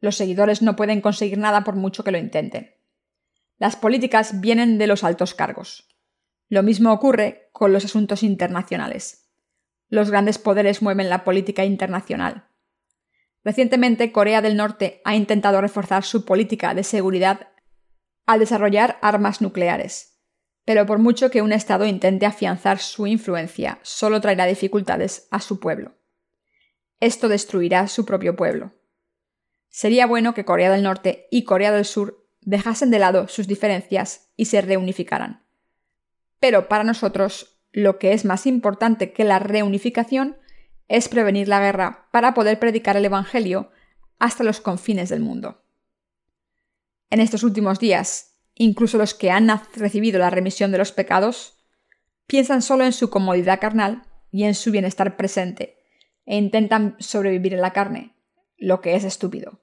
Los 0.00 0.16
seguidores 0.16 0.62
no 0.62 0.76
pueden 0.76 1.00
conseguir 1.00 1.38
nada 1.38 1.64
por 1.64 1.74
mucho 1.74 2.04
que 2.04 2.12
lo 2.12 2.18
intenten. 2.18 2.74
Las 3.58 3.74
políticas 3.76 4.40
vienen 4.40 4.78
de 4.78 4.86
los 4.86 5.02
altos 5.02 5.34
cargos. 5.34 5.88
Lo 6.48 6.62
mismo 6.62 6.92
ocurre 6.92 7.50
con 7.52 7.72
los 7.72 7.84
asuntos 7.84 8.22
internacionales. 8.22 9.28
Los 9.88 10.10
grandes 10.10 10.38
poderes 10.38 10.80
mueven 10.80 11.10
la 11.10 11.24
política 11.24 11.64
internacional. 11.64 12.47
Recientemente, 13.44 14.12
Corea 14.12 14.42
del 14.42 14.56
Norte 14.56 15.00
ha 15.04 15.14
intentado 15.14 15.60
reforzar 15.60 16.04
su 16.04 16.24
política 16.24 16.74
de 16.74 16.84
seguridad 16.84 17.48
al 18.26 18.40
desarrollar 18.40 18.98
armas 19.00 19.40
nucleares. 19.40 20.20
Pero 20.64 20.84
por 20.84 20.98
mucho 20.98 21.30
que 21.30 21.40
un 21.40 21.52
Estado 21.52 21.86
intente 21.86 22.26
afianzar 22.26 22.78
su 22.78 23.06
influencia, 23.06 23.78
solo 23.82 24.20
traerá 24.20 24.44
dificultades 24.44 25.26
a 25.30 25.40
su 25.40 25.60
pueblo. 25.60 25.94
Esto 27.00 27.28
destruirá 27.28 27.88
su 27.88 28.04
propio 28.04 28.36
pueblo. 28.36 28.74
Sería 29.70 30.06
bueno 30.06 30.34
que 30.34 30.44
Corea 30.44 30.70
del 30.70 30.82
Norte 30.82 31.26
y 31.30 31.44
Corea 31.44 31.72
del 31.72 31.84
Sur 31.84 32.28
dejasen 32.40 32.90
de 32.90 32.98
lado 32.98 33.28
sus 33.28 33.46
diferencias 33.46 34.32
y 34.36 34.46
se 34.46 34.60
reunificaran. 34.60 35.46
Pero 36.40 36.68
para 36.68 36.84
nosotros, 36.84 37.60
lo 37.72 37.98
que 37.98 38.12
es 38.12 38.24
más 38.24 38.46
importante 38.46 39.12
que 39.12 39.24
la 39.24 39.38
reunificación 39.38 40.36
es 40.88 41.08
prevenir 41.08 41.48
la 41.48 41.60
guerra 41.60 42.08
para 42.10 42.34
poder 42.34 42.58
predicar 42.58 42.96
el 42.96 43.04
Evangelio 43.04 43.70
hasta 44.18 44.44
los 44.44 44.60
confines 44.60 45.08
del 45.08 45.20
mundo. 45.20 45.62
En 47.10 47.20
estos 47.20 47.42
últimos 47.42 47.78
días, 47.78 48.38
incluso 48.54 48.98
los 48.98 49.14
que 49.14 49.30
han 49.30 49.48
recibido 49.74 50.18
la 50.18 50.30
remisión 50.30 50.72
de 50.72 50.78
los 50.78 50.92
pecados, 50.92 51.58
piensan 52.26 52.62
solo 52.62 52.84
en 52.84 52.92
su 52.92 53.10
comodidad 53.10 53.60
carnal 53.60 54.02
y 54.30 54.44
en 54.44 54.54
su 54.54 54.70
bienestar 54.70 55.16
presente, 55.16 55.78
e 56.26 56.36
intentan 56.36 56.96
sobrevivir 56.98 57.54
en 57.54 57.62
la 57.62 57.72
carne, 57.72 58.14
lo 58.58 58.80
que 58.80 58.94
es 58.94 59.04
estúpido. 59.04 59.60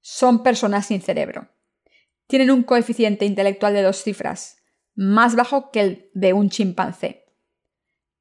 Son 0.00 0.42
personas 0.42 0.86
sin 0.86 1.00
cerebro. 1.00 1.48
Tienen 2.26 2.50
un 2.50 2.62
coeficiente 2.62 3.24
intelectual 3.24 3.72
de 3.72 3.82
dos 3.82 4.02
cifras, 4.02 4.58
más 4.94 5.34
bajo 5.34 5.70
que 5.70 5.80
el 5.80 6.10
de 6.12 6.34
un 6.34 6.50
chimpancé. 6.50 7.24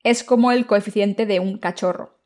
Es 0.03 0.23
como 0.23 0.51
el 0.53 0.65
coeficiente 0.65 1.25
de 1.25 1.41
un 1.41 1.57
cachorro. 1.57 2.16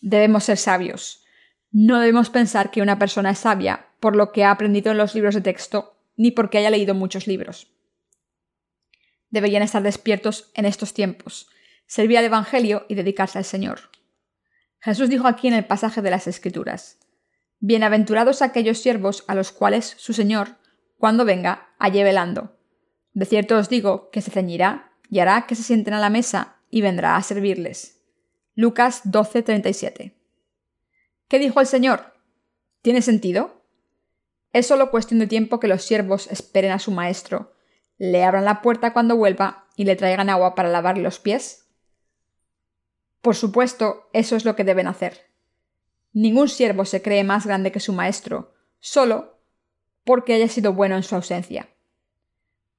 Debemos 0.00 0.44
ser 0.44 0.56
sabios. 0.56 1.24
No 1.70 2.00
debemos 2.00 2.30
pensar 2.30 2.70
que 2.70 2.82
una 2.82 2.98
persona 2.98 3.30
es 3.30 3.38
sabia 3.40 3.86
por 4.00 4.16
lo 4.16 4.32
que 4.32 4.44
ha 4.44 4.50
aprendido 4.50 4.90
en 4.90 4.98
los 4.98 5.14
libros 5.14 5.34
de 5.34 5.42
texto 5.42 5.96
ni 6.16 6.30
porque 6.30 6.58
haya 6.58 6.70
leído 6.70 6.94
muchos 6.94 7.26
libros. 7.26 7.68
Deberían 9.30 9.62
estar 9.62 9.82
despiertos 9.82 10.50
en 10.54 10.64
estos 10.64 10.92
tiempos, 10.92 11.48
servir 11.86 12.18
al 12.18 12.24
Evangelio 12.24 12.84
y 12.88 12.94
dedicarse 12.94 13.38
al 13.38 13.44
Señor. 13.44 13.90
Jesús 14.80 15.08
dijo 15.08 15.28
aquí 15.28 15.48
en 15.48 15.54
el 15.54 15.66
pasaje 15.66 16.02
de 16.02 16.10
las 16.10 16.26
Escrituras, 16.26 16.98
Bienaventurados 17.60 18.40
aquellos 18.40 18.78
siervos 18.78 19.24
a 19.28 19.34
los 19.34 19.52
cuales 19.52 19.94
su 19.98 20.14
Señor, 20.14 20.56
cuando 20.98 21.26
venga, 21.26 21.68
halle 21.78 22.02
velando. 22.04 22.58
De 23.12 23.26
cierto 23.26 23.58
os 23.58 23.68
digo 23.68 24.10
que 24.10 24.22
se 24.22 24.30
ceñirá 24.30 24.92
y 25.10 25.18
hará 25.18 25.46
que 25.46 25.54
se 25.54 25.62
sienten 25.62 25.94
a 25.94 26.00
la 26.00 26.10
mesa 26.10 26.56
y 26.70 26.80
vendrá 26.80 27.16
a 27.16 27.22
servirles. 27.22 27.99
Lucas 28.54 29.02
12:37. 29.04 30.14
¿Qué 31.28 31.38
dijo 31.38 31.60
el 31.60 31.66
Señor? 31.66 32.14
¿Tiene 32.82 33.02
sentido? 33.02 33.62
Es 34.52 34.66
solo 34.66 34.90
cuestión 34.90 35.20
de 35.20 35.28
tiempo 35.28 35.60
que 35.60 35.68
los 35.68 35.84
siervos 35.84 36.26
esperen 36.26 36.72
a 36.72 36.80
su 36.80 36.90
maestro, 36.90 37.54
le 37.98 38.24
abran 38.24 38.44
la 38.44 38.62
puerta 38.62 38.92
cuando 38.92 39.16
vuelva 39.16 39.66
y 39.76 39.84
le 39.84 39.94
traigan 39.94 40.28
agua 40.30 40.54
para 40.54 40.68
lavarle 40.68 41.02
los 41.02 41.20
pies. 41.20 41.68
Por 43.20 43.36
supuesto, 43.36 44.08
eso 44.12 44.34
es 44.34 44.44
lo 44.44 44.56
que 44.56 44.64
deben 44.64 44.88
hacer. 44.88 45.30
Ningún 46.12 46.48
siervo 46.48 46.84
se 46.84 47.02
cree 47.02 47.22
más 47.22 47.46
grande 47.46 47.70
que 47.70 47.78
su 47.78 47.92
maestro, 47.92 48.54
solo 48.80 49.38
porque 50.04 50.34
haya 50.34 50.48
sido 50.48 50.72
bueno 50.72 50.96
en 50.96 51.04
su 51.04 51.14
ausencia. 51.14 51.68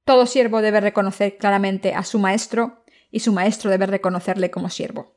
Todo 0.04 0.26
siervo 0.26 0.60
debe 0.60 0.80
reconocer 0.80 1.38
claramente 1.38 1.94
a 1.94 2.02
su 2.02 2.18
maestro 2.18 2.84
y 3.10 3.20
su 3.20 3.32
maestro 3.32 3.70
debe 3.70 3.86
reconocerle 3.86 4.50
como 4.50 4.68
siervo. 4.68 5.16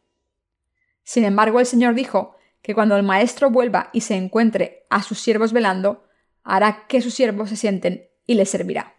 Sin 1.05 1.23
embargo, 1.23 1.59
el 1.61 1.65
Señor 1.65 1.93
dijo 1.93 2.35
que 2.61 2.73
cuando 2.73 2.97
el 2.97 3.03
maestro 3.03 3.51
vuelva 3.51 3.91
y 3.93 4.01
se 4.01 4.15
encuentre 4.15 4.85
a 4.89 5.03
sus 5.03 5.21
siervos 5.21 5.53
velando, 5.53 6.03
hará 6.43 6.87
que 6.87 7.01
sus 7.01 7.13
siervos 7.13 7.49
se 7.49 7.55
sienten 7.55 8.09
y 8.25 8.33
les 8.33 8.49
servirá. 8.49 8.95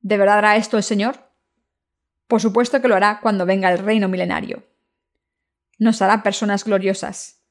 ¿De 0.00 0.16
verdad 0.16 0.38
hará 0.38 0.56
esto 0.56 0.78
el 0.78 0.82
Señor? 0.82 1.30
Por 2.26 2.40
supuesto 2.40 2.80
que 2.80 2.88
lo 2.88 2.96
hará 2.96 3.20
cuando 3.20 3.44
venga 3.44 3.70
el 3.70 3.78
reino 3.78 4.08
milenario. 4.08 4.66
Nos 5.78 6.00
hará 6.00 6.22
personas 6.22 6.64
gloriosas. 6.64 7.42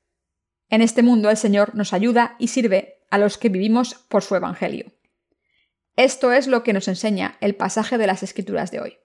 En 0.70 0.82
este 0.82 1.04
mundo 1.04 1.30
el 1.30 1.38
Señor 1.38 1.76
nos 1.76 1.94
ayuda 1.94 2.36
y 2.40 2.48
sirve 2.48 3.06
a 3.12 3.20
los 3.20 3.38
que 3.38 3.50
vivimos 3.50 3.94
por 3.94 4.24
su 4.24 4.36
Evangelio. 4.36 4.92
Esto 5.96 6.32
es 6.32 6.48
lo 6.48 6.64
que 6.64 6.74
nos 6.74 6.88
enseña 6.88 7.38
el 7.42 7.56
pasaje 7.56 8.00
de 8.00 8.08
las 8.08 8.24
Escrituras 8.24 8.72
de 8.72 8.80
hoy. 8.80 8.98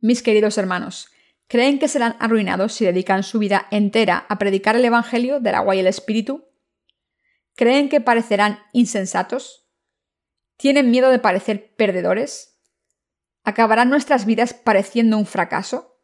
Mis 0.00 0.22
queridos 0.22 0.56
hermanos, 0.58 1.10
¿creen 1.48 1.78
que 1.78 1.88
serán 1.88 2.16
arruinados 2.18 2.72
si 2.72 2.84
dedican 2.84 3.22
su 3.22 3.38
vida 3.38 3.66
entera 3.70 4.26
a 4.28 4.38
predicar 4.38 4.76
el 4.76 4.84
Evangelio 4.84 5.40
del 5.40 5.54
agua 5.54 5.76
y 5.76 5.80
el 5.80 5.86
Espíritu? 5.86 6.48
¿Creen 7.54 7.88
que 7.88 8.00
parecerán 8.00 8.60
insensatos? 8.72 9.66
¿Tienen 10.56 10.90
miedo 10.90 11.10
de 11.10 11.18
parecer 11.18 11.74
perdedores? 11.76 12.58
¿Acabarán 13.44 13.90
nuestras 13.90 14.26
vidas 14.26 14.54
pareciendo 14.54 15.16
un 15.18 15.26
fracaso? 15.26 16.02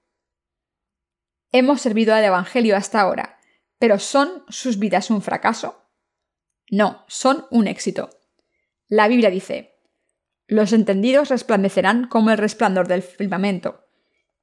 Hemos 1.51 1.81
servido 1.83 2.15
al 2.15 2.25
Evangelio 2.25 2.77
hasta 2.77 3.01
ahora, 3.01 3.39
pero 3.79 3.99
¿son 3.99 4.45
sus 4.49 4.79
vidas 4.79 5.11
un 5.11 5.23
fracaso? 5.23 5.91
No, 6.71 7.05
son 7.09 7.47
un 7.51 7.67
éxito. 7.67 8.09
La 8.89 9.09
Biblia 9.09 9.29
dice, 9.29 9.79
los 10.47 10.73
entendidos 10.73 11.29
resplandecerán 11.29 12.09
como 12.09 12.31
el 12.31 12.39
resplandor 12.39 12.89
del 12.89 13.03
firmamento, 13.03 13.82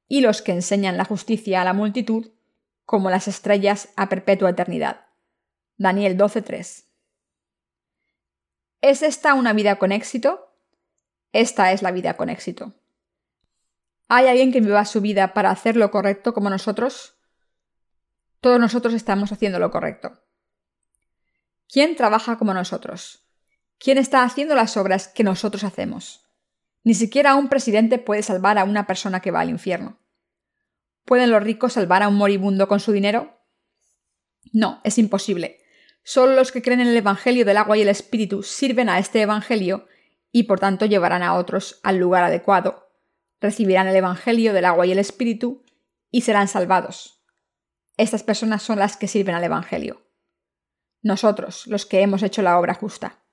y 0.10 0.20
los 0.20 0.42
que 0.42 0.52
enseñan 0.52 0.98
la 0.98 1.06
justicia 1.06 1.62
a 1.62 1.64
la 1.64 1.72
multitud 1.74 2.32
como 2.86 3.10
las 3.10 3.30
estrellas 3.30 3.90
a 3.96 4.10
perpetua 4.10 4.50
eternidad. 4.50 5.06
Daniel 5.78 6.18
12:3. 6.18 6.84
¿Es 8.82 9.04
esta 9.04 9.36
una 9.36 9.54
vida 9.54 9.78
con 9.78 9.92
éxito? 9.94 10.52
Esta 11.32 11.72
es 11.72 11.82
la 11.84 11.92
vida 11.92 12.18
con 12.18 12.30
éxito. 12.30 12.74
¿Hay 14.08 14.28
alguien 14.28 14.52
que 14.52 14.60
viva 14.60 14.84
su 14.86 15.00
vida 15.00 15.34
para 15.34 15.52
hacer 15.52 15.76
lo 15.76 15.92
correcto 15.92 16.34
como 16.34 16.50
nosotros? 16.50 17.16
Todos 18.42 18.60
nosotros 18.60 18.96
estamos 18.96 19.32
haciendo 19.32 19.60
lo 19.60 19.70
correcto. 19.70 20.20
¿Quién 21.72 21.96
trabaja 21.96 22.40
como 22.40 22.56
nosotros? 22.56 23.22
¿Quién 23.78 24.00
está 24.00 24.24
haciendo 24.24 24.56
las 24.56 24.76
obras 24.76 25.08
que 25.08 25.24
nosotros 25.24 25.64
hacemos? 25.64 26.29
Ni 26.84 26.94
siquiera 26.94 27.36
un 27.36 27.50
presidente 27.50 27.98
puede 27.98 28.24
salvar 28.24 28.58
a 28.58 28.64
una 28.64 28.88
persona 28.88 29.20
que 29.20 29.32
va 29.32 29.42
al 29.42 29.50
infierno. 29.50 30.00
¿Pueden 31.06 31.32
los 31.32 31.44
ricos 31.44 31.74
salvar 31.74 32.04
a 32.04 32.08
un 32.08 32.16
moribundo 32.16 32.68
con 32.68 32.80
su 32.80 32.92
dinero? 32.92 33.40
No, 34.54 34.82
es 34.84 34.98
imposible. 34.98 35.60
Solo 36.04 36.36
los 36.36 36.52
que 36.52 36.62
creen 36.62 36.82
en 36.82 36.88
el 36.88 36.98
Evangelio 36.98 37.46
del 37.46 37.58
agua 37.58 37.78
y 37.78 37.82
el 37.82 37.90
Espíritu 37.90 38.44
sirven 38.44 38.90
a 38.90 39.00
este 39.00 39.22
Evangelio 39.22 39.88
y 40.32 40.44
por 40.44 40.60
tanto 40.60 40.86
llevarán 40.86 41.24
a 41.24 41.36
otros 41.36 41.80
al 41.84 41.98
lugar 41.98 42.24
adecuado. 42.24 42.90
Recibirán 43.42 43.88
el 43.88 43.96
Evangelio 43.96 44.54
del 44.54 44.66
agua 44.66 44.86
y 44.86 44.92
el 44.92 45.00
Espíritu 45.00 45.64
y 46.12 46.22
serán 46.22 46.48
salvados. 46.48 47.24
Estas 47.98 48.24
personas 48.24 48.64
son 48.64 48.80
las 48.80 48.98
que 48.98 49.08
sirven 49.08 49.36
al 49.36 49.44
Evangelio. 49.44 50.06
Nosotros, 51.02 51.68
los 51.68 51.86
que 51.86 52.02
hemos 52.02 52.24
hecho 52.24 52.42
la 52.42 52.60
obra 52.60 52.74
justa. 52.74 53.24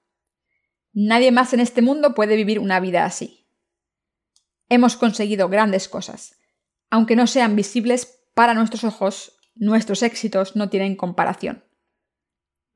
Nadie 0.98 1.30
más 1.30 1.52
en 1.52 1.60
este 1.60 1.82
mundo 1.82 2.14
puede 2.14 2.36
vivir 2.36 2.58
una 2.58 2.80
vida 2.80 3.04
así. 3.04 3.46
Hemos 4.70 4.96
conseguido 4.96 5.50
grandes 5.50 5.90
cosas. 5.90 6.38
Aunque 6.88 7.16
no 7.16 7.26
sean 7.26 7.54
visibles 7.54 8.24
para 8.32 8.54
nuestros 8.54 8.82
ojos, 8.82 9.36
nuestros 9.54 10.02
éxitos 10.02 10.56
no 10.56 10.70
tienen 10.70 10.96
comparación. 10.96 11.66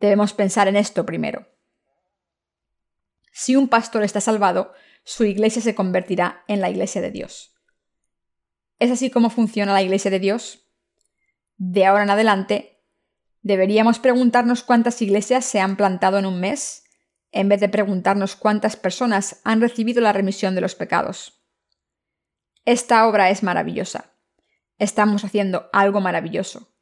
Debemos 0.01 0.35
pensar 0.35 0.69
en 0.69 0.77
esto 0.77 1.07
primero. 1.07 1.49
Si 3.33 3.57
un 3.57 3.69
pastor 3.69 4.03
está 4.03 4.21
salvado, 4.21 4.75
su 5.03 5.25
iglesia 5.25 5.63
se 5.63 5.75
convertirá 5.75 6.45
en 6.47 6.61
la 6.61 6.69
iglesia 6.69 7.01
de 7.01 7.13
Dios. 7.13 7.55
¿Es 8.79 8.91
así 8.91 9.09
como 9.09 9.31
funciona 9.31 9.73
la 9.73 9.83
iglesia 9.83 10.11
de 10.11 10.19
Dios? 10.19 10.71
De 11.57 11.87
ahora 11.87 12.03
en 12.03 12.11
adelante, 12.11 12.85
deberíamos 13.41 13.99
preguntarnos 13.99 14.63
cuántas 14.63 15.01
iglesias 15.01 15.47
se 15.47 15.59
han 15.59 15.79
plantado 15.79 16.19
en 16.19 16.27
un 16.27 16.39
mes 16.39 16.85
en 17.33 17.49
vez 17.49 17.61
de 17.61 17.69
preguntarnos 17.69 18.37
cuántas 18.37 18.77
personas 18.77 19.41
han 19.45 19.61
recibido 19.61 20.01
la 20.01 20.13
remisión 20.13 20.55
de 20.55 20.61
los 20.61 20.75
pecados. 20.75 21.41
Esta 22.65 23.07
obra 23.07 23.31
es 23.31 23.43
maravillosa. 23.43 24.13
Estamos 24.79 25.25
haciendo 25.25 25.69
algo 25.73 26.01
maravilloso. 26.01 26.75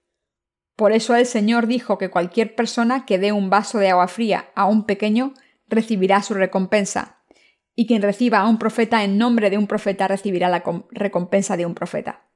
Por 0.76 0.92
eso 0.92 1.16
el 1.16 1.26
Señor 1.26 1.66
dijo 1.66 1.98
que 1.98 2.10
cualquier 2.10 2.54
persona 2.54 3.04
que 3.04 3.18
dé 3.18 3.32
un 3.32 3.50
vaso 3.50 3.78
de 3.78 3.90
agua 3.90 4.08
fría 4.08 4.50
a 4.54 4.66
un 4.66 4.86
pequeño 4.86 5.34
recibirá 5.66 6.22
su 6.22 6.34
recompensa, 6.34 7.18
y 7.74 7.86
quien 7.86 8.02
reciba 8.02 8.38
a 8.38 8.48
un 8.48 8.58
profeta 8.58 9.04
en 9.04 9.18
nombre 9.18 9.50
de 9.50 9.58
un 9.58 9.66
profeta 9.66 10.08
recibirá 10.08 10.48
la 10.48 10.62
recompensa 10.90 11.56
de 11.56 11.66
un 11.66 11.74
profeta. 11.74 12.28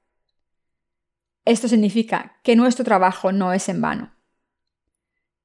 Esto 1.45 1.67
significa 1.67 2.41
que 2.43 2.57
nuestro 2.57 2.85
trabajo 2.85 3.33
no 3.33 3.53
es 3.53 3.69
en 3.69 3.81
vano. 3.81 4.13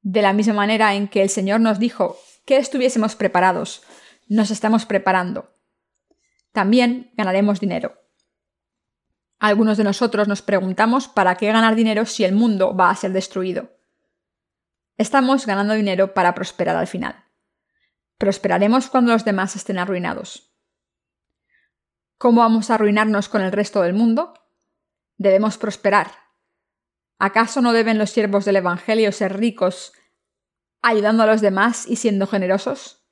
De 0.01 0.21
la 0.21 0.34
misma 0.34 0.53
manera 0.53 0.93
en 0.93 1.08
que 1.08 1.21
el 1.21 1.30
Señor 1.30 1.60
nos 1.60 1.80
dijo 1.80 2.17
que 2.47 2.55
estuviésemos 2.55 3.15
preparados. 3.15 3.83
Nos 4.29 4.51
estamos 4.51 4.86
preparando. 4.86 5.53
También 6.53 7.12
ganaremos 7.15 7.60
dinero. 7.60 8.01
Algunos 9.38 9.77
de 9.77 9.83
nosotros 9.83 10.29
nos 10.29 10.41
preguntamos 10.41 11.10
para 11.10 11.36
qué 11.36 11.47
ganar 11.47 11.75
dinero 11.75 12.05
si 12.05 12.23
el 12.23 12.33
mundo 12.33 12.73
va 12.73 12.89
a 12.89 12.95
ser 12.95 13.12
destruido. 13.12 13.77
Estamos 14.97 15.45
ganando 15.45 15.73
dinero 15.73 16.13
para 16.13 16.33
prosperar 16.33 16.77
al 16.77 16.88
final. 16.88 17.25
Prosperaremos 18.17 18.88
cuando 18.88 19.12
los 19.12 19.25
demás 19.25 19.57
estén 19.57 19.77
arruinados. 19.77 20.55
¿Cómo 22.17 22.41
vamos 22.41 22.71
a 22.71 22.75
arruinarnos 22.75 23.27
con 23.27 23.41
el 23.41 23.51
resto 23.51 23.81
del 23.81 23.93
mundo? 23.93 24.33
Debemos 25.17 25.57
prosperar. 25.57 26.12
¿Acaso 27.19 27.62
no 27.62 27.73
deben 27.73 27.97
los 27.97 28.10
siervos 28.10 28.45
del 28.45 28.55
Evangelio 28.55 29.12
ser 29.12 29.38
ricos 29.38 29.91
ayudando 30.89 31.23
a 31.23 31.28
los 31.28 31.41
demás 31.41 31.86
y 31.88 31.97
siendo 31.97 32.28
generosos? 32.28 33.06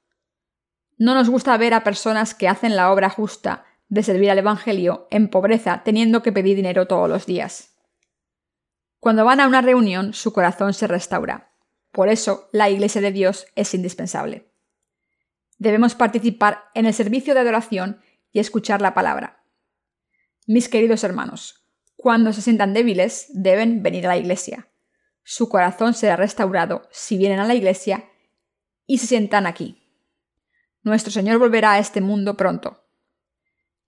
No 0.98 1.14
nos 1.14 1.30
gusta 1.30 1.58
ver 1.58 1.74
a 1.74 1.84
personas 1.84 2.34
que 2.34 2.48
hacen 2.48 2.76
la 2.76 2.92
obra 2.92 3.10
justa 3.10 3.66
de 3.90 4.04
servir 4.04 4.32
al 4.32 4.40
Evangelio 4.40 5.08
en 5.12 5.30
pobreza 5.30 5.82
teniendo 5.84 6.24
que 6.24 6.32
pedir 6.32 6.56
dinero 6.56 6.88
todos 6.88 7.10
los 7.10 7.26
días. 7.26 7.76
Cuando 9.00 9.26
van 9.26 9.40
a 9.40 9.48
una 9.48 9.62
reunión, 9.62 10.14
su 10.14 10.34
corazón 10.34 10.74
se 10.74 10.88
restaura. 10.88 11.52
Por 11.92 12.10
eso, 12.10 12.50
la 12.52 12.70
Iglesia 12.70 13.02
de 13.02 13.12
Dios 13.12 13.46
es 13.56 13.74
indispensable. 13.74 14.50
Debemos 15.58 15.96
participar 15.96 16.64
en 16.74 16.86
el 16.86 16.94
servicio 16.94 17.34
de 17.34 17.42
adoración 17.42 18.02
y 18.32 18.40
escuchar 18.40 18.82
la 18.82 18.94
palabra. 18.94 19.44
Mis 20.48 20.70
queridos 20.70 21.04
hermanos, 21.04 21.66
cuando 21.96 22.34
se 22.34 22.42
sientan 22.42 22.74
débiles, 22.74 23.28
deben 23.34 23.82
venir 23.82 24.06
a 24.06 24.10
la 24.10 24.18
iglesia. 24.18 24.68
Su 25.28 25.50
corazón 25.50 25.96
será 25.96 26.16
restaurado 26.16 26.88
si 26.92 27.18
vienen 27.18 27.40
a 27.40 27.48
la 27.48 27.56
iglesia 27.56 28.06
y 28.86 29.00
se 29.00 29.08
sientan 29.08 29.48
aquí. 29.48 29.82
Nuestro 30.84 31.12
Señor 31.12 31.40
volverá 31.40 31.74
a 31.74 31.80
este 31.80 32.00
mundo 32.00 32.38
pronto. 32.38 32.86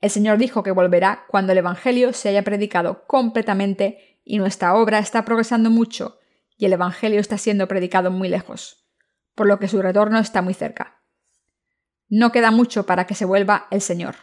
El 0.02 0.10
Señor 0.10 0.40
dijo 0.40 0.64
que 0.64 0.72
volverá 0.72 1.26
cuando 1.28 1.52
el 1.52 1.60
Evangelio 1.60 2.12
se 2.12 2.30
haya 2.30 2.44
predicado 2.44 3.06
completamente 3.06 4.20
y 4.26 4.40
nuestra 4.40 4.74
obra 4.74 4.98
está 4.98 5.26
progresando 5.26 5.70
mucho 5.70 6.18
y 6.58 6.66
el 6.66 6.74
Evangelio 6.74 7.20
está 7.20 7.38
siendo 7.38 7.68
predicado 7.68 8.10
muy 8.10 8.30
lejos, 8.30 8.88
por 9.36 9.46
lo 9.46 9.60
que 9.60 9.68
su 9.68 9.80
retorno 9.80 10.18
está 10.18 10.42
muy 10.42 10.56
cerca. 10.56 11.04
No 12.10 12.32
queda 12.32 12.50
mucho 12.50 12.88
para 12.88 13.06
que 13.06 13.14
se 13.14 13.26
vuelva 13.26 13.68
el 13.70 13.82
Señor. 13.82 14.16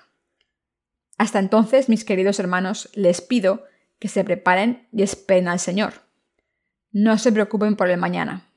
Hasta 1.16 1.38
entonces, 1.38 1.88
mis 1.88 2.04
queridos 2.04 2.40
hermanos, 2.40 2.90
les 2.94 3.20
pido 3.20 3.66
que 4.00 4.08
se 4.08 4.24
preparen 4.24 4.88
y 4.90 5.04
esperen 5.04 5.46
al 5.46 5.60
Señor. 5.60 6.03
No 6.96 7.18
se 7.18 7.32
preocupen 7.32 7.74
por 7.74 7.90
el 7.90 7.98
mañana. 7.98 8.52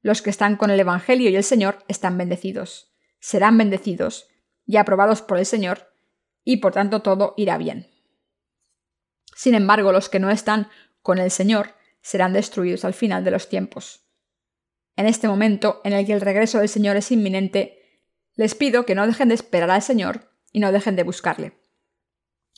Los 0.00 0.22
que 0.22 0.30
están 0.30 0.56
con 0.56 0.70
el 0.70 0.80
Evangelio 0.80 1.28
y 1.28 1.36
el 1.36 1.44
Señor 1.44 1.84
están 1.88 2.16
bendecidos, 2.16 2.90
serán 3.20 3.58
bendecidos 3.58 4.28
y 4.64 4.78
aprobados 4.78 5.20
por 5.20 5.36
el 5.36 5.44
Señor 5.44 5.92
y 6.42 6.56
por 6.56 6.72
tanto 6.72 7.02
todo 7.02 7.34
irá 7.36 7.58
bien. 7.58 7.86
Sin 9.36 9.54
embargo, 9.54 9.92
los 9.92 10.08
que 10.08 10.20
no 10.20 10.30
están 10.30 10.70
con 11.02 11.18
el 11.18 11.30
Señor 11.30 11.74
serán 12.00 12.32
destruidos 12.32 12.86
al 12.86 12.94
final 12.94 13.24
de 13.24 13.30
los 13.30 13.50
tiempos. 13.50 14.06
En 14.96 15.04
este 15.04 15.28
momento 15.28 15.82
en 15.84 15.92
el 15.92 16.06
que 16.06 16.14
el 16.14 16.22
regreso 16.22 16.60
del 16.60 16.68
Señor 16.70 16.96
es 16.96 17.12
inminente, 17.12 18.00
les 18.36 18.54
pido 18.54 18.86
que 18.86 18.94
no 18.94 19.06
dejen 19.06 19.28
de 19.28 19.34
esperar 19.34 19.70
al 19.70 19.82
Señor 19.82 20.32
y 20.50 20.60
no 20.60 20.72
dejen 20.72 20.96
de 20.96 21.02
buscarle. 21.02 21.60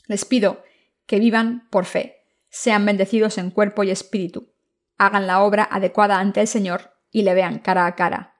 Les 0.07 0.23
pido 0.23 0.63
que 1.05 1.19
vivan 1.19 1.67
por 1.71 1.83
fe, 1.83 2.21
sean 2.47 2.85
bendecidos 2.85 3.37
en 3.37 3.51
cuerpo 3.51 3.83
y 3.83 3.91
espíritu, 3.91 4.52
hagan 5.05 5.27
la 5.27 5.43
obra 5.43 5.67
adecuada 5.69 6.19
ante 6.19 6.41
el 6.41 6.47
Señor 6.47 6.93
y 7.11 7.23
le 7.23 7.33
vean 7.33 7.59
cara 7.59 7.85
a 7.85 7.95
cara. 7.95 8.35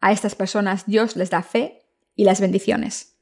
A 0.00 0.12
estas 0.12 0.34
personas 0.34 0.86
Dios 0.86 1.16
les 1.16 1.30
da 1.30 1.42
fe 1.42 1.82
y 2.14 2.24
las 2.24 2.40
bendiciones. 2.40 3.16